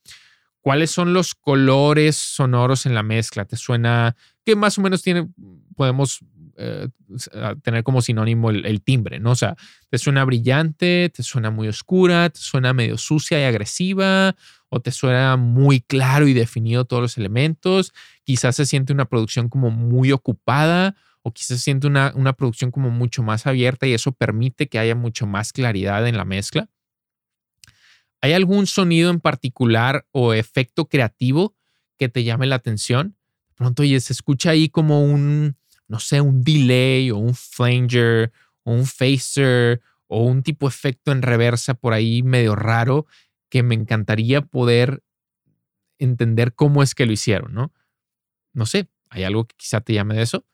¿Cuáles 0.61 0.93
son 0.93 1.13
los 1.13 1.35
colores 1.35 2.15
sonoros 2.15 2.87
en 2.87 2.95
la 2.95 3.03
mezcla? 3.03 3.47
¿Te 3.47 3.57
suena 3.57 4.15
que 4.45 4.55
más 4.55 4.79
o 4.79 4.81
menos 4.81 5.03
tiene, 5.03 5.29
podemos 5.75 6.21
eh, 6.57 6.89
tener 7.63 7.83
como 7.83 8.03
sinónimo 8.03 8.51
el, 8.51 8.83
timbre, 8.83 9.21
¿no? 9.21 9.33
O 9.33 9.35
sea, 9.35 9.57
¿te 9.91 9.99
suena 9.99 10.25
brillante? 10.25 11.11
¿Te 11.15 11.23
suena 11.23 11.51
muy 11.51 11.69
oscura? 11.69 12.31
¿Te 12.31 12.41
suena 12.41 12.73
medio 12.73 12.99
sucia 12.99 13.41
y 13.41 13.45
agresiva? 13.45 14.35
¿O 14.69 14.81
te 14.81 14.91
suena 14.91 15.37
muy 15.37 15.81
claro 15.81 16.27
y 16.27 16.33
definido 16.33 16.85
todos 16.85 17.03
los 17.03 17.19
elementos? 17.19 17.93
Quizás 18.25 18.57
se 18.57 18.67
siente 18.67 18.93
una 18.93 19.05
producción 19.05 19.49
como 19.49 19.71
muy 19.71 20.13
ocupada 20.13 20.97
o 21.23 21.33
quizás 21.33 21.59
se 21.59 21.65
siente 21.65 21.87
una, 21.87 22.13
una 22.15 22.33
producción 22.33 22.71
como 22.71 22.91
mucho 22.91 23.23
más 23.23 23.47
abierta 23.47 23.87
y 23.87 23.95
eso 23.95 24.13
permite 24.13 24.69
que 24.69 24.79
haya 24.79 24.95
mucho 24.95 25.27
más 25.27 25.53
claridad 25.53 26.07
en 26.07 26.17
la 26.17 26.25
mezcla. 26.25 26.69
¿Hay 28.21 28.33
algún 28.35 28.67
sonido 28.67 29.11
en 29.11 29.21
particular 29.21 30.07
o 30.13 30.33
efecto 30.33 30.89
creativo 30.89 31.57
que 31.99 32.09
te 32.09 32.25
llame 32.25 32.47
la 32.47 32.57
atención? 32.57 33.17
Pronto, 33.57 33.83
oye, 33.83 34.01
se 34.01 34.13
escucha 34.13 34.51
ahí 34.51 34.69
como 34.69 35.05
un, 35.05 35.57
no 35.93 36.01
sé, 36.01 36.21
un 36.21 36.43
delay 36.43 37.11
o 37.11 37.19
un 37.19 37.35
flanger 37.35 38.33
o 38.65 38.73
un 38.73 38.87
phaser 38.87 39.81
o 40.09 40.25
un 40.25 40.43
tipo 40.43 40.67
de 40.67 40.71
efecto 40.71 41.13
en 41.13 41.23
reversa 41.23 41.75
por 41.75 41.93
ahí 41.93 42.23
medio 42.23 42.57
raro 42.57 43.07
que 43.49 43.63
me 43.63 43.75
encantaría 43.75 44.41
poder 44.41 45.05
entender 45.99 46.55
cómo 46.55 46.83
es 46.83 46.95
que 46.95 47.07
lo 47.07 47.13
hicieron, 47.13 47.55
¿no? 47.55 47.73
No 48.55 48.67
sé, 48.67 48.89
¿hay 49.11 49.23
algo 49.23 49.45
que 49.45 49.55
quizá 49.57 49.81
te 49.83 49.93
llame 49.93 50.15
de 50.15 50.23
eso? 50.23 50.47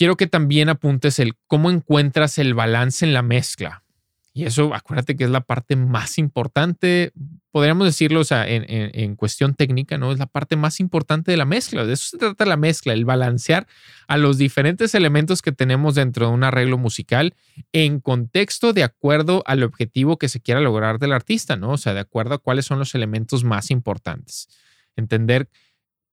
quiero 0.00 0.16
que 0.16 0.26
también 0.26 0.70
apuntes 0.70 1.18
el 1.18 1.36
cómo 1.46 1.70
encuentras 1.70 2.38
el 2.38 2.54
balance 2.54 3.04
en 3.04 3.12
la 3.12 3.20
mezcla. 3.20 3.84
Y 4.32 4.44
eso, 4.44 4.72
acuérdate 4.74 5.16
que 5.16 5.24
es 5.24 5.30
la 5.30 5.40
parte 5.40 5.74
más 5.74 6.16
importante, 6.16 7.12
podríamos 7.50 7.84
decirlo, 7.84 8.20
o 8.20 8.24
sea, 8.24 8.46
en, 8.48 9.16
cuestión 9.16 9.54
técnica, 9.54 9.98
¿no? 9.98 10.12
Es 10.12 10.18
la 10.18 10.26
parte 10.26 10.54
más 10.54 10.78
importante 10.78 11.32
de 11.32 11.36
la 11.36 11.44
mezcla. 11.44 11.84
De 11.84 11.94
eso 11.94 12.10
se 12.10 12.18
trata 12.18 12.46
la 12.46 12.56
mezcla, 12.56 12.92
el 12.92 13.04
balancear 13.04 13.66
a 14.06 14.16
los 14.16 14.38
diferentes 14.38 14.94
elementos 14.94 15.42
que 15.42 15.50
tenemos 15.50 15.96
dentro 15.96 16.28
de 16.28 16.32
un 16.32 16.44
arreglo 16.44 16.78
musical 16.78 17.34
en 17.72 17.98
contexto 17.98 18.72
de 18.72 18.84
acuerdo 18.84 19.42
al 19.46 19.64
objetivo 19.64 20.16
que 20.16 20.28
se 20.28 20.40
quiera 20.40 20.60
lograr 20.60 21.00
del 21.00 21.12
artista, 21.12 21.56
¿no? 21.56 21.72
O 21.72 21.78
sea, 21.78 21.92
de 21.92 22.00
acuerdo 22.00 22.34
a 22.34 22.38
cuáles 22.38 22.66
son 22.66 22.78
los 22.78 22.94
elementos 22.94 23.42
más 23.42 23.72
importantes. 23.72 24.48
Entender 24.94 25.48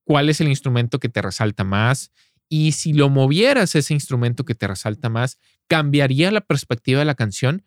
cuál 0.05 0.29
es 0.29 0.41
el 0.41 0.47
instrumento 0.47 0.99
que 0.99 1.09
te 1.09 1.21
resalta 1.21 1.63
más, 1.63 2.11
y 2.49 2.71
si 2.71 2.93
lo 2.93 3.09
movieras 3.09 3.75
ese 3.75 3.93
instrumento 3.93 4.45
que 4.45 4.55
te 4.55 4.67
resalta 4.67 5.09
más, 5.09 5.37
cambiaría 5.67 6.31
la 6.31 6.41
perspectiva 6.41 6.99
de 6.99 7.05
la 7.05 7.15
canción. 7.15 7.63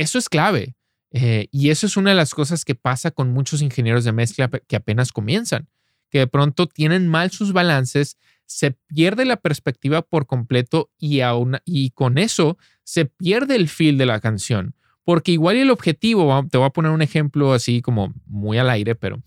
Eso 0.00 0.18
es 0.18 0.30
clave. 0.30 0.76
Eh, 1.12 1.48
y 1.50 1.68
eso 1.68 1.86
es 1.86 1.96
una 1.96 2.10
de 2.10 2.16
las 2.16 2.34
cosas 2.34 2.64
que 2.64 2.74
pasa 2.74 3.10
con 3.10 3.32
muchos 3.32 3.60
ingenieros 3.60 4.04
de 4.04 4.12
mezcla 4.12 4.48
que 4.48 4.76
apenas 4.76 5.12
comienzan, 5.12 5.68
que 6.08 6.20
de 6.20 6.26
pronto 6.26 6.66
tienen 6.66 7.06
mal 7.06 7.30
sus 7.30 7.52
balances, 7.52 8.16
se 8.46 8.70
pierde 8.70 9.26
la 9.26 9.36
perspectiva 9.36 10.00
por 10.02 10.26
completo 10.26 10.90
y, 10.98 11.20
y 11.66 11.90
con 11.90 12.16
eso 12.16 12.56
se 12.82 13.04
pierde 13.04 13.56
el 13.56 13.68
feel 13.68 13.98
de 13.98 14.06
la 14.06 14.20
canción. 14.20 14.74
Porque 15.04 15.32
igual 15.32 15.56
y 15.56 15.60
el 15.60 15.70
objetivo, 15.70 16.46
te 16.50 16.56
voy 16.56 16.66
a 16.66 16.70
poner 16.70 16.92
un 16.92 17.02
ejemplo 17.02 17.52
así 17.52 17.82
como 17.82 18.14
muy 18.24 18.56
al 18.56 18.70
aire, 18.70 18.94
pero 18.94 19.22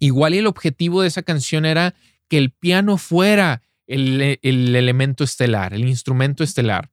igual 0.00 0.34
y 0.34 0.38
el 0.38 0.46
objetivo 0.46 1.02
de 1.02 1.08
esa 1.08 1.22
canción 1.22 1.64
era 1.64 1.94
que 2.28 2.38
el 2.38 2.50
piano 2.50 2.98
fuera 2.98 3.62
el, 3.86 4.38
elemento 4.42 5.22
estelar, 5.22 5.74
el 5.74 5.86
instrumento 5.86 6.42
estelar. 6.42 6.90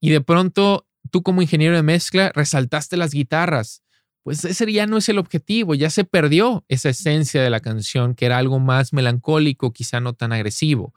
Y 0.00 0.10
de 0.10 0.20
pronto 0.20 0.85
tú 1.06 1.22
como 1.22 1.42
ingeniero 1.42 1.76
de 1.76 1.82
mezcla 1.82 2.30
resaltaste 2.34 2.96
las 2.96 3.12
guitarras. 3.12 3.82
Pues 4.22 4.44
ese 4.44 4.72
ya 4.72 4.88
no 4.88 4.96
es 4.96 5.08
el 5.08 5.18
objetivo, 5.18 5.76
ya 5.76 5.88
se 5.88 6.02
perdió 6.02 6.64
esa 6.66 6.88
esencia 6.88 7.42
de 7.42 7.50
la 7.50 7.60
canción, 7.60 8.14
que 8.14 8.26
era 8.26 8.38
algo 8.38 8.58
más 8.58 8.92
melancólico, 8.92 9.72
quizá 9.72 10.00
no 10.00 10.14
tan 10.14 10.32
agresivo. 10.32 10.94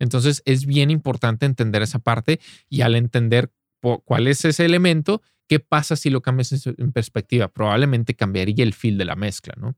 Entonces 0.00 0.42
es 0.44 0.66
bien 0.66 0.90
importante 0.90 1.46
entender 1.46 1.82
esa 1.82 2.00
parte 2.00 2.40
y 2.68 2.80
al 2.80 2.96
entender 2.96 3.52
cuál 4.04 4.26
es 4.26 4.44
ese 4.44 4.64
elemento, 4.64 5.22
¿qué 5.46 5.60
pasa 5.60 5.94
si 5.94 6.10
lo 6.10 6.22
cambias 6.22 6.66
en 6.66 6.92
perspectiva? 6.92 7.46
Probablemente 7.46 8.14
cambiaría 8.14 8.64
el 8.64 8.74
feel 8.74 8.98
de 8.98 9.04
la 9.04 9.14
mezcla, 9.14 9.54
¿no? 9.56 9.76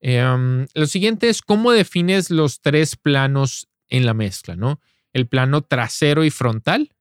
Em, 0.00 0.66
lo 0.74 0.86
siguiente 0.86 1.28
es 1.28 1.42
cómo 1.42 1.72
defines 1.72 2.30
los 2.30 2.60
tres 2.60 2.94
planos 2.94 3.68
en 3.88 4.06
la 4.06 4.14
mezcla, 4.14 4.54
¿no? 4.54 4.80
El 5.12 5.26
plano 5.26 5.62
trasero 5.62 6.24
y 6.24 6.30
frontal, 6.30 6.94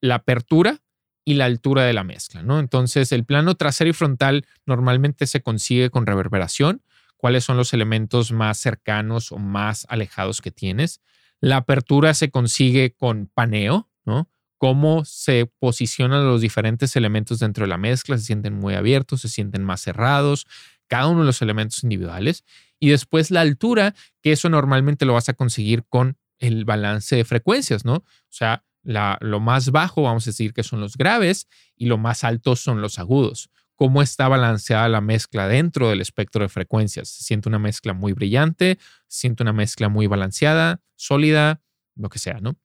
la 0.00 0.16
apertura 0.16 0.81
y 1.24 1.34
la 1.34 1.44
altura 1.44 1.84
de 1.84 1.92
la 1.92 2.04
mezcla, 2.04 2.42
¿no? 2.42 2.58
Entonces, 2.58 3.12
el 3.12 3.24
plano 3.24 3.54
trasero 3.54 3.90
y 3.90 3.92
frontal 3.92 4.46
normalmente 4.66 5.26
se 5.26 5.42
consigue 5.42 5.90
con 5.90 6.06
reverberación. 6.06 6.82
¿Cuáles 7.16 7.44
son 7.44 7.56
los 7.56 7.72
elementos 7.72 8.32
más 8.32 8.58
cercanos 8.58 9.30
o 9.30 9.38
más 9.38 9.86
alejados 9.88 10.40
que 10.40 10.50
tienes? 10.50 11.00
La 11.40 11.58
apertura 11.58 12.14
se 12.14 12.30
consigue 12.30 12.94
con 12.94 13.30
paneo, 13.32 13.88
¿no? 14.04 14.28
Cómo 14.58 15.04
se 15.04 15.50
posicionan 15.58 16.26
los 16.26 16.40
diferentes 16.40 16.94
elementos 16.96 17.38
dentro 17.38 17.64
de 17.64 17.68
la 17.68 17.78
mezcla, 17.78 18.18
se 18.18 18.24
sienten 18.24 18.54
muy 18.54 18.74
abiertos, 18.74 19.20
se 19.20 19.28
sienten 19.28 19.64
más 19.64 19.80
cerrados, 19.80 20.46
cada 20.88 21.08
uno 21.08 21.20
de 21.20 21.26
los 21.26 21.42
elementos 21.42 21.82
individuales. 21.84 22.44
Y 22.78 22.90
después 22.90 23.30
la 23.30 23.40
altura, 23.40 23.94
que 24.20 24.32
eso 24.32 24.48
normalmente 24.48 25.04
lo 25.04 25.14
vas 25.14 25.28
a 25.28 25.34
conseguir 25.34 25.84
con 25.88 26.16
el 26.38 26.64
balance 26.64 27.14
de 27.14 27.24
frecuencias, 27.24 27.84
¿no? 27.84 27.94
O 27.94 28.04
sea, 28.28 28.64
lo 28.84 29.40
más 29.40 29.70
bajo, 29.70 30.02
vamos 30.02 30.26
a 30.26 30.30
decir 30.30 30.52
que 30.52 30.62
son 30.62 30.80
los 30.80 30.96
graves 30.96 31.48
y 31.76 31.86
lo 31.86 31.98
más 31.98 32.24
alto 32.24 32.56
son 32.56 32.80
los 32.80 32.98
agudos. 32.98 33.50
cómo 33.74 34.00
está 34.00 34.28
balanceada 34.28 34.88
la 34.88 35.00
mezcla 35.00 35.48
dentro 35.48 35.88
del 35.88 36.00
espectro 36.00 36.42
de 36.42 36.48
frecuencias. 36.48 37.08
Se 37.08 37.24
siente 37.24 37.48
una 37.48 37.58
mezcla 37.58 37.94
muy 37.94 38.12
brillante, 38.12 38.78
se 39.08 39.20
siente 39.22 39.42
una 39.42 39.52
mezcla 39.52 39.88
muy 39.88 40.06
balanceada, 40.06 40.80
sólida, 40.94 41.60
lo 41.96 42.08
que 42.08 42.20
sea, 42.20 42.38
¿no? 42.38 42.56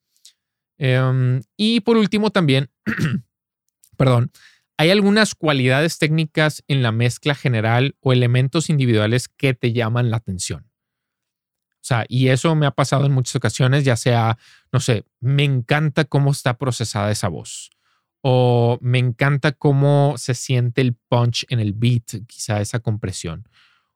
Em, 0.77 1.41
y 1.55 1.79
por 1.79 1.97
último 1.97 2.29
también, 2.29 2.69
perdón, 3.97 4.31
hay 4.77 4.91
algunas 4.91 5.33
cualidades 5.33 5.97
técnicas 5.97 6.63
en 6.67 6.83
la 6.83 6.91
mezcla 6.91 7.33
general 7.33 7.95
o 7.99 8.13
elementos 8.13 8.69
individuales 8.69 9.27
que 9.27 9.55
te 9.55 9.73
llaman 9.73 10.11
la 10.11 10.17
atención. 10.17 10.69
Sea, 11.87 12.05
y 12.09 12.27
eso 12.27 12.53
me 12.53 12.65
ha 12.65 12.71
pasado 12.71 13.05
en 13.05 13.13
muchas 13.13 13.37
ocasiones, 13.37 13.85
ya 13.85 13.95
sea, 13.95 14.37
no 14.73 14.81
sé, 14.81 15.05
me 15.21 15.45
encanta 15.45 16.03
cómo 16.03 16.31
está 16.31 16.57
procesada 16.57 17.11
esa 17.11 17.29
voz 17.29 17.69
o 18.21 18.77
me 18.81 18.99
encanta 18.99 19.53
cómo 19.53 20.15
se 20.17 20.33
siente 20.33 20.81
el 20.81 20.95
punch 20.95 21.45
en 21.47 21.61
el 21.61 21.71
beat, 21.71 22.25
quizá 22.27 22.59
esa 22.59 22.79
compresión, 22.79 23.47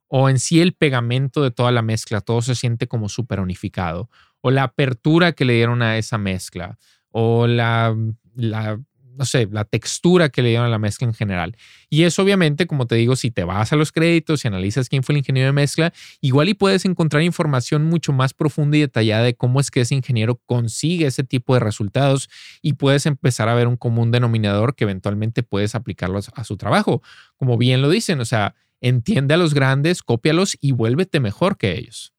o 0.08 0.30
en 0.30 0.39
sí 0.39 0.62
el 0.62 0.71
pegamento 0.71 1.43
de 1.43 1.51
toda 1.51 1.73
la 1.73 1.82
mezcla, 1.82 2.21
todo 2.21 2.41
se 2.41 2.56
siente 2.56 2.88
como 2.88 3.10
súper 3.10 3.41
unificado, 3.41 4.10
o 4.39 4.51
la 4.51 4.63
apertura 4.63 5.34
que 5.34 5.43
le 5.43 5.56
dieron 5.56 5.82
a 5.82 5.97
esa 5.97 6.17
mezcla, 6.17 6.77
o 7.10 7.45
la, 7.45 7.93
la 8.36 8.80
no 9.15 9.26
sé, 9.26 9.47
la 9.52 9.65
textura 9.65 10.30
que 10.30 10.41
le 10.41 10.50
dieron 10.50 10.65
a 10.65 10.69
la 10.69 10.80
mezcla 10.80 11.08
en 11.08 11.13
general. 11.13 11.56
Y 11.89 12.04
eso 12.04 12.21
obviamente, 12.21 12.67
como 12.67 12.88
te 12.88 12.95
digo, 12.95 13.15
si 13.15 13.32
te 13.32 13.43
vas 13.43 13.74
a 13.74 13.76
los 13.76 13.91
créditos 13.91 14.43
y 14.43 14.47
analizas 14.47 14.89
quién 14.89 15.04
fue 15.04 15.13
el 15.13 15.19
ingeniero 15.19 15.47
de 15.47 15.54
mezcla, 15.54 15.93
igual 16.21 16.50
y 16.50 16.54
puedes 16.54 16.86
encontrar 16.86 17.24
información 17.24 17.86
mucho 17.86 18.13
más 18.13 18.34
profunda 18.34 18.78
y 18.78 18.82
detallada 18.82 19.24
de 19.24 19.36
cómo 19.36 19.60
es 19.60 19.71
que 19.71 19.82
ese 19.82 19.95
ingeniero 19.95 20.41
consigue 20.45 21.08
ese 21.08 21.24
tipo 21.24 21.54
de 21.54 21.60
resultados 21.60 22.30
y 22.62 22.74
puedes 22.74 23.06
empezar 23.06 23.50
a 23.50 23.56
ver 23.56 23.67
un 23.67 23.78
común 23.78 24.12
denominador 24.12 24.76
que 24.76 24.86
eventualmente 24.86 25.43
puedes 25.43 25.76
aplicarlo 25.76 26.19
a 26.34 26.43
su 26.43 26.58
trabajo. 26.58 27.02
Como 27.36 27.58
bien 27.58 27.82
lo 27.82 27.89
dicen, 27.89 28.19
o 28.19 28.26
sea, 28.26 28.56
entiende 28.82 29.34
a 29.34 29.38
los 29.38 29.54
grandes, 29.54 30.02
cópialos 30.02 30.58
y 30.60 30.71
vuélvete 30.71 31.19
mejor 31.19 31.58
que 31.58 31.78
ellos. 31.78 32.13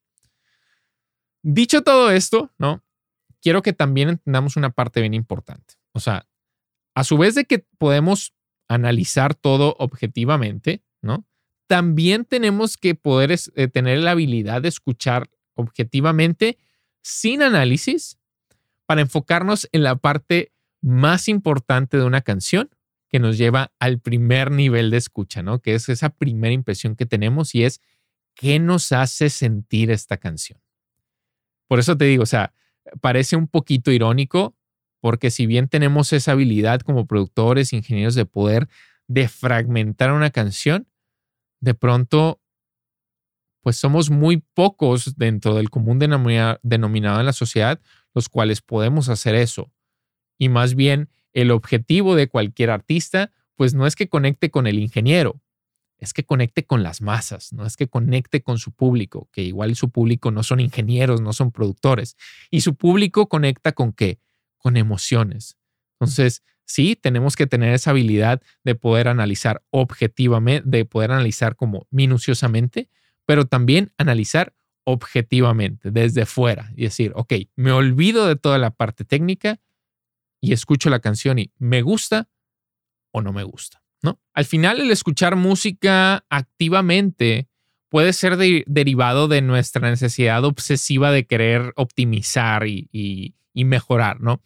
Dicho 1.41 1.81
todo 1.81 2.09
esto, 2.09 2.51
¿no? 2.57 2.83
Quiero 3.41 3.61
que 3.61 3.73
también 3.73 4.07
entendamos 4.07 4.55
una 4.55 4.69
parte 4.69 5.01
bien 5.01 5.13
importante. 5.13 5.75
O 5.91 5.99
sea, 5.99 6.25
a 6.95 7.03
su 7.03 7.17
vez 7.17 7.35
de 7.35 7.45
que 7.45 7.59
podemos 7.59 8.33
analizar 8.67 9.35
todo 9.35 9.75
objetivamente, 9.79 10.83
¿no? 11.01 11.25
También 11.67 12.25
tenemos 12.25 12.77
que 12.77 12.95
poder 12.95 13.31
eh, 13.31 13.67
tener 13.67 13.99
la 13.99 14.11
habilidad 14.11 14.61
de 14.61 14.69
escuchar 14.69 15.29
objetivamente 15.55 16.57
sin 17.01 17.41
análisis 17.41 18.17
para 18.85 19.01
enfocarnos 19.01 19.67
en 19.71 19.83
la 19.83 19.95
parte 19.95 20.51
más 20.81 21.27
importante 21.27 21.97
de 21.97 22.03
una 22.03 22.21
canción 22.21 22.69
que 23.09 23.19
nos 23.19 23.37
lleva 23.37 23.71
al 23.79 23.99
primer 23.99 24.51
nivel 24.51 24.89
de 24.89 24.97
escucha, 24.97 25.43
¿no? 25.43 25.59
Que 25.59 25.75
es 25.75 25.87
esa 25.87 26.09
primera 26.09 26.53
impresión 26.53 26.95
que 26.95 27.05
tenemos 27.05 27.53
y 27.55 27.63
es 27.63 27.79
qué 28.35 28.59
nos 28.59 28.91
hace 28.91 29.29
sentir 29.29 29.91
esta 29.91 30.17
canción. 30.17 30.59
Por 31.67 31.79
eso 31.79 31.95
te 31.97 32.05
digo, 32.05 32.23
o 32.23 32.27
sea, 32.27 32.53
parece 33.01 33.35
un 33.35 33.47
poquito 33.47 33.91
irónico 33.91 34.55
porque 35.03 35.31
si 35.31 35.47
bien 35.47 35.67
tenemos 35.67 36.13
esa 36.13 36.31
habilidad 36.31 36.79
como 36.79 37.07
productores, 37.07 37.73
ingenieros 37.73 38.15
de 38.15 38.25
poder 38.25 38.69
de 39.09 39.27
fragmentar 39.27 40.13
una 40.13 40.29
canción, 40.29 40.87
de 41.59 41.73
pronto, 41.73 42.39
pues 43.59 43.75
somos 43.75 44.09
muy 44.11 44.45
pocos 44.53 45.17
dentro 45.17 45.55
del 45.55 45.69
común 45.69 45.99
denominado 45.99 47.19
en 47.19 47.25
la 47.25 47.33
sociedad 47.33 47.81
los 48.13 48.29
cuales 48.29 48.61
podemos 48.61 49.09
hacer 49.09 49.35
eso. 49.35 49.73
Y 50.37 50.47
más 50.47 50.73
bien, 50.73 51.09
el 51.33 51.51
objetivo 51.51 52.15
de 52.15 52.29
cualquier 52.29 52.69
artista, 52.69 53.33
pues 53.55 53.73
no 53.73 53.85
es 53.85 53.97
que 53.97 54.07
conecte 54.07 54.51
con 54.51 54.67
el 54.67 54.79
ingeniero, 54.79 55.41
es 55.97 56.13
que 56.13 56.23
conecte 56.23 56.65
con 56.65 56.81
las 56.81 57.01
masas, 57.01 57.51
no 57.51 57.65
es 57.65 57.75
que 57.75 57.89
conecte 57.89 58.41
con 58.41 58.57
su 58.57 58.71
público, 58.71 59.27
que 59.33 59.41
igual 59.41 59.75
su 59.75 59.89
público 59.89 60.31
no 60.31 60.43
son 60.43 60.61
ingenieros, 60.61 61.19
no 61.19 61.33
son 61.33 61.51
productores. 61.51 62.15
Y 62.49 62.61
su 62.61 62.75
público 62.75 63.27
conecta 63.27 63.73
con 63.73 63.91
qué? 63.91 64.21
Con 64.63 64.77
emociones. 64.77 65.57
Entonces, 65.99 66.41
sí, 66.65 66.95
tenemos 66.95 67.35
que 67.35 67.45
tener 67.45 67.73
esa 67.73 67.91
habilidad 67.91 68.41
de 68.63 68.75
poder 68.75 69.09
analizar 69.09 69.61
objetivamente, 69.69 70.67
de 70.67 70.85
poder 70.85 71.11
analizar 71.11 71.55
como 71.55 71.85
minuciosamente, 71.91 72.89
pero 73.25 73.45
también 73.45 73.91
analizar 73.97 74.55
objetivamente, 74.85 75.91
desde 75.91 76.25
fuera, 76.25 76.71
y 76.75 76.83
decir, 76.83 77.11
ok, 77.15 77.33
me 77.55 77.71
olvido 77.71 78.27
de 78.27 78.35
toda 78.35 78.57
la 78.57 78.71
parte 78.71 79.05
técnica 79.05 79.59
y 80.41 80.53
escucho 80.53 80.89
la 80.89 80.99
canción 80.99 81.39
y 81.39 81.51
me 81.57 81.81
gusta 81.81 82.29
o 83.11 83.21
no 83.21 83.31
me 83.31 83.43
gusta, 83.43 83.83
¿no? 84.01 84.19
Al 84.33 84.45
final, 84.45 84.81
el 84.81 84.91
escuchar 84.91 85.35
música 85.35 86.25
activamente 86.29 87.47
puede 87.89 88.11
ser 88.11 88.37
derivado 88.37 89.27
de 89.27 89.41
nuestra 89.41 89.89
necesidad 89.89 90.43
obsesiva 90.43 91.11
de 91.11 91.27
querer 91.27 91.73
optimizar 91.75 92.67
y 92.67 92.89
y 92.91 93.35
mejorar, 93.55 94.21
¿no? 94.21 94.41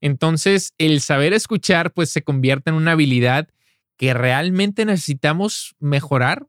Entonces, 0.00 0.74
el 0.78 1.00
saber 1.00 1.32
escuchar, 1.32 1.92
pues 1.92 2.10
se 2.10 2.22
convierte 2.22 2.70
en 2.70 2.76
una 2.76 2.92
habilidad 2.92 3.48
que 3.96 4.14
realmente 4.14 4.84
necesitamos 4.84 5.76
mejorar. 5.78 6.46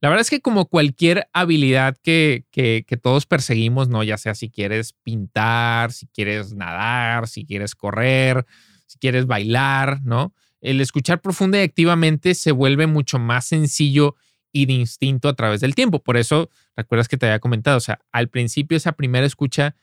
La 0.00 0.08
verdad 0.08 0.22
es 0.22 0.30
que 0.30 0.40
como 0.40 0.66
cualquier 0.66 1.28
habilidad 1.32 1.96
que, 2.02 2.46
que, 2.50 2.82
todos 3.00 3.26
perseguimos, 3.26 3.88
¿no? 3.88 4.02
Ya 4.02 4.18
sea 4.18 4.34
si 4.34 4.50
quieres 4.50 4.94
pintar, 5.04 5.92
si 5.92 6.08
quieres 6.08 6.54
nadar, 6.54 7.28
si 7.28 7.44
quieres 7.44 7.74
correr, 7.74 8.44
si 8.86 8.98
quieres 8.98 9.26
bailar, 9.26 10.00
¿no? 10.02 10.34
El 10.60 10.80
escuchar 10.80 11.20
profunda 11.20 11.58
y 11.58 11.62
activamente 11.62 12.34
se 12.34 12.50
vuelve 12.50 12.86
mucho 12.86 13.18
más 13.18 13.44
sencillo 13.44 14.16
y 14.52 14.66
de 14.66 14.72
instinto 14.72 15.28
a 15.28 15.34
través 15.34 15.60
del 15.60 15.74
tiempo. 15.74 16.02
Por 16.02 16.16
eso, 16.16 16.50
recuerdas 16.76 17.06
que 17.06 17.18
te 17.18 17.26
había 17.26 17.38
comentado, 17.38 17.76
o 17.76 17.80
sea, 17.80 18.00
al 18.10 18.28
principio 18.28 18.76
esa 18.76 18.92
primera 18.92 19.26
escucha 19.26 19.76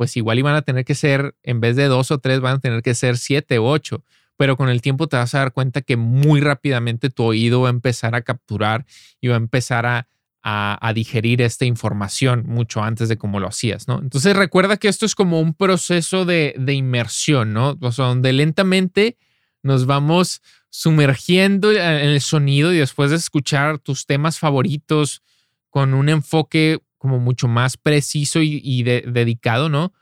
pues 0.00 0.16
igual 0.16 0.38
iban 0.38 0.54
a 0.54 0.62
tener 0.62 0.86
que 0.86 0.94
ser, 0.94 1.34
en 1.42 1.60
vez 1.60 1.76
de 1.76 1.84
dos 1.84 2.10
o 2.10 2.16
tres, 2.16 2.40
van 2.40 2.56
a 2.56 2.58
tener 2.58 2.80
que 2.80 2.94
ser 2.94 3.18
siete 3.18 3.58
o 3.58 3.66
ocho. 3.66 4.02
Pero 4.38 4.56
con 4.56 4.70
el 4.70 4.80
tiempo 4.80 5.08
te 5.08 5.18
vas 5.18 5.34
a 5.34 5.40
dar 5.40 5.52
cuenta 5.52 5.82
que 5.82 5.98
muy 5.98 6.40
rápidamente 6.40 7.10
tu 7.10 7.24
oído 7.24 7.60
va 7.60 7.68
a 7.68 7.70
empezar 7.70 8.14
a 8.14 8.22
capturar 8.22 8.86
y 9.20 9.28
va 9.28 9.34
a 9.34 9.36
empezar 9.36 9.84
a, 9.84 10.08
a, 10.42 10.92
digerir 10.94 11.42
esta 11.42 11.66
información 11.66 12.44
mucho 12.46 12.82
antes 12.82 13.10
de 13.10 13.18
cómo 13.18 13.40
lo 13.40 13.48
hacías, 13.48 13.88
¿no? 13.88 13.98
Entonces 14.00 14.34
recuerda 14.34 14.78
que 14.78 14.88
esto 14.88 15.04
es 15.04 15.14
como 15.14 15.38
un 15.38 15.52
proceso 15.52 16.24
de, 16.24 16.54
de 16.56 16.72
inmersión, 16.72 17.52
¿no? 17.52 17.76
O 17.82 17.92
sea, 17.92 18.06
donde 18.06 18.32
lentamente 18.32 19.18
nos 19.62 19.84
vamos 19.84 20.40
sumergiendo 20.70 21.72
en 21.72 21.78
el 21.78 22.22
sonido 22.22 22.72
y 22.72 22.78
después 22.78 23.10
de 23.10 23.18
escuchar 23.18 23.78
tus 23.78 24.06
temas 24.06 24.38
favoritos 24.38 25.22
con 25.68 25.92
un 25.92 26.08
enfoque 26.08 26.80
como 27.00 27.18
mucho 27.18 27.48
más 27.48 27.78
preciso 27.78 28.40
y, 28.42 28.82
dedicado, 28.82 29.70
¿no? 29.70 29.94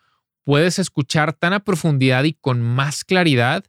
Puedes 0.43 0.81
escuchar 0.81 1.33
tan 1.33 1.53
a 1.53 1.61
profundidad 1.61 2.25
y 2.25 2.33
con 2.33 2.61
más 2.61 3.05
claridad 3.05 3.65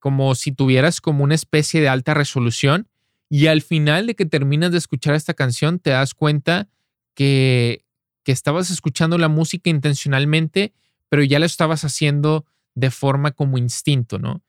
como 0.00 0.34
si 0.34 0.50
tuvieras 0.50 1.00
como 1.00 1.22
una 1.22 1.36
especie 1.36 1.80
de 1.80 1.88
alta 1.88 2.12
resolución 2.12 2.88
y 3.30 3.46
al 3.46 3.62
final 3.62 4.08
de 4.08 4.16
que 4.16 4.26
terminas 4.26 4.72
de 4.72 4.78
escuchar 4.78 5.14
esta 5.14 5.32
canción 5.32 5.78
te 5.78 5.90
das 5.90 6.12
cuenta 6.12 6.68
que, 7.14 7.84
que 8.24 8.32
estabas 8.32 8.72
escuchando 8.72 9.16
la 9.16 9.28
música 9.28 9.70
intencionalmente, 9.70 10.74
pero 11.08 11.22
ya 11.22 11.38
lo 11.38 11.46
estabas 11.46 11.84
haciendo 11.84 12.46
de 12.74 12.90
forma 12.90 13.30
como 13.30 13.58
instinto, 13.58 14.18
¿no? 14.18 14.42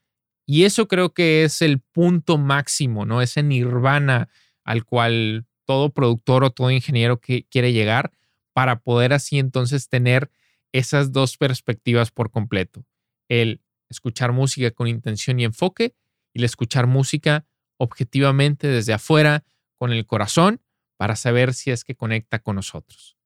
Y 0.48 0.64
eso 0.64 0.88
creo 0.88 1.14
que 1.14 1.44
es 1.44 1.62
el 1.62 1.82
punto 1.82 2.40
máximo, 2.40 3.06
¿no? 3.06 3.22
Ese 3.22 3.44
nirvana 3.44 4.28
al 4.64 4.86
cual 4.86 5.46
todo 5.68 5.92
productor 5.92 6.44
o 6.46 6.50
todo 6.50 6.72
ingeniero 6.72 7.20
que 7.20 7.44
quiere 7.44 7.74
llegar 7.74 8.12
para 8.54 8.80
poder 8.80 9.14
así 9.14 9.38
entonces 9.38 9.90
tener 9.90 10.32
esas 10.72 11.12
dos 11.12 11.38
perspectivas 11.38 12.10
por 12.10 12.32
completo. 12.32 12.86
El 13.28 13.62
escuchar 13.90 14.32
música 14.32 14.72
con 14.72 14.88
intención 14.88 15.40
y 15.40 15.44
enfoque 15.44 15.94
y 16.34 16.40
el 16.40 16.46
escuchar 16.46 16.88
música 16.88 17.46
objetivamente 17.78 18.68
desde 18.68 18.94
afuera, 18.94 19.44
con 19.76 19.92
el 19.92 20.08
corazón, 20.08 20.62
para 20.96 21.16
saber 21.16 21.54
si 21.54 21.70
es 21.70 21.84
que 21.84 21.94
conecta 21.96 22.40
con 22.40 22.56
nosotros. 22.56 23.18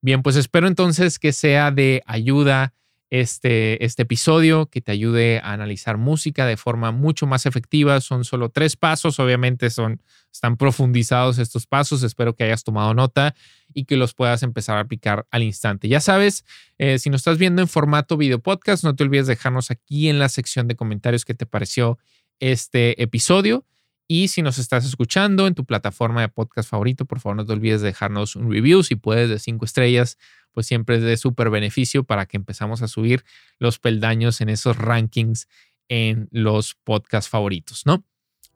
Bien, 0.00 0.22
pues 0.22 0.36
espero 0.36 0.68
entonces 0.68 1.18
que 1.18 1.32
sea 1.32 1.70
de 1.72 2.02
ayuda 2.06 2.74
este, 3.20 3.84
este 3.84 4.02
episodio 4.02 4.66
que 4.66 4.80
te 4.80 4.90
ayude 4.90 5.38
a 5.38 5.52
analizar 5.52 5.98
música 5.98 6.46
de 6.46 6.56
forma 6.56 6.90
mucho 6.90 7.28
más 7.28 7.46
efectiva. 7.46 8.00
Son 8.00 8.24
solo 8.24 8.48
tres 8.48 8.74
pasos, 8.74 9.20
obviamente 9.20 9.70
son, 9.70 10.02
están 10.32 10.56
profundizados 10.56 11.38
estos 11.38 11.68
pasos. 11.68 12.02
Espero 12.02 12.34
que 12.34 12.42
hayas 12.42 12.64
tomado 12.64 12.92
nota 12.92 13.36
y 13.72 13.84
que 13.84 13.96
los 13.96 14.14
puedas 14.14 14.42
empezar 14.42 14.78
a 14.78 14.80
aplicar 14.80 15.28
al 15.30 15.44
instante. 15.44 15.86
Ya 15.86 16.00
sabes, 16.00 16.44
eh, 16.78 16.98
si 16.98 17.08
nos 17.08 17.20
estás 17.20 17.38
viendo 17.38 17.62
en 17.62 17.68
formato 17.68 18.16
video 18.16 18.40
podcast, 18.40 18.82
no 18.82 18.96
te 18.96 19.04
olvides 19.04 19.28
dejarnos 19.28 19.70
aquí 19.70 20.08
en 20.08 20.18
la 20.18 20.28
sección 20.28 20.66
de 20.66 20.74
comentarios 20.74 21.24
qué 21.24 21.34
te 21.34 21.46
pareció 21.46 21.98
este 22.40 23.00
episodio. 23.00 23.64
Y 24.06 24.28
si 24.28 24.42
nos 24.42 24.58
estás 24.58 24.84
escuchando 24.84 25.46
en 25.46 25.54
tu 25.54 25.64
plataforma 25.64 26.20
de 26.20 26.28
podcast 26.28 26.68
favorito, 26.68 27.06
por 27.06 27.20
favor 27.20 27.36
no 27.36 27.46
te 27.46 27.52
olvides 27.52 27.80
de 27.80 27.88
dejarnos 27.88 28.36
un 28.36 28.50
review. 28.50 28.82
Si 28.82 28.96
puedes, 28.96 29.30
de 29.30 29.38
cinco 29.38 29.64
estrellas, 29.64 30.18
pues 30.52 30.66
siempre 30.66 30.96
es 30.96 31.02
de 31.02 31.16
súper 31.16 31.50
beneficio 31.50 32.04
para 32.04 32.26
que 32.26 32.36
empezamos 32.36 32.82
a 32.82 32.88
subir 32.88 33.24
los 33.58 33.78
peldaños 33.78 34.40
en 34.40 34.50
esos 34.50 34.76
rankings 34.76 35.48
en 35.88 36.28
los 36.30 36.74
podcasts 36.74 37.30
favoritos, 37.30 37.86
¿no? 37.86 38.04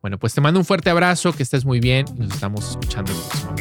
Bueno, 0.01 0.17
pues 0.17 0.33
te 0.33 0.41
mando 0.41 0.59
un 0.59 0.65
fuerte 0.65 0.89
abrazo, 0.89 1.33
que 1.33 1.43
estés 1.43 1.65
muy 1.65 1.79
bien. 1.79 2.05
y 2.15 2.19
Nos 2.19 2.33
estamos 2.33 2.69
escuchando 2.69 3.11
el 3.11 3.17
próximo. 3.17 3.55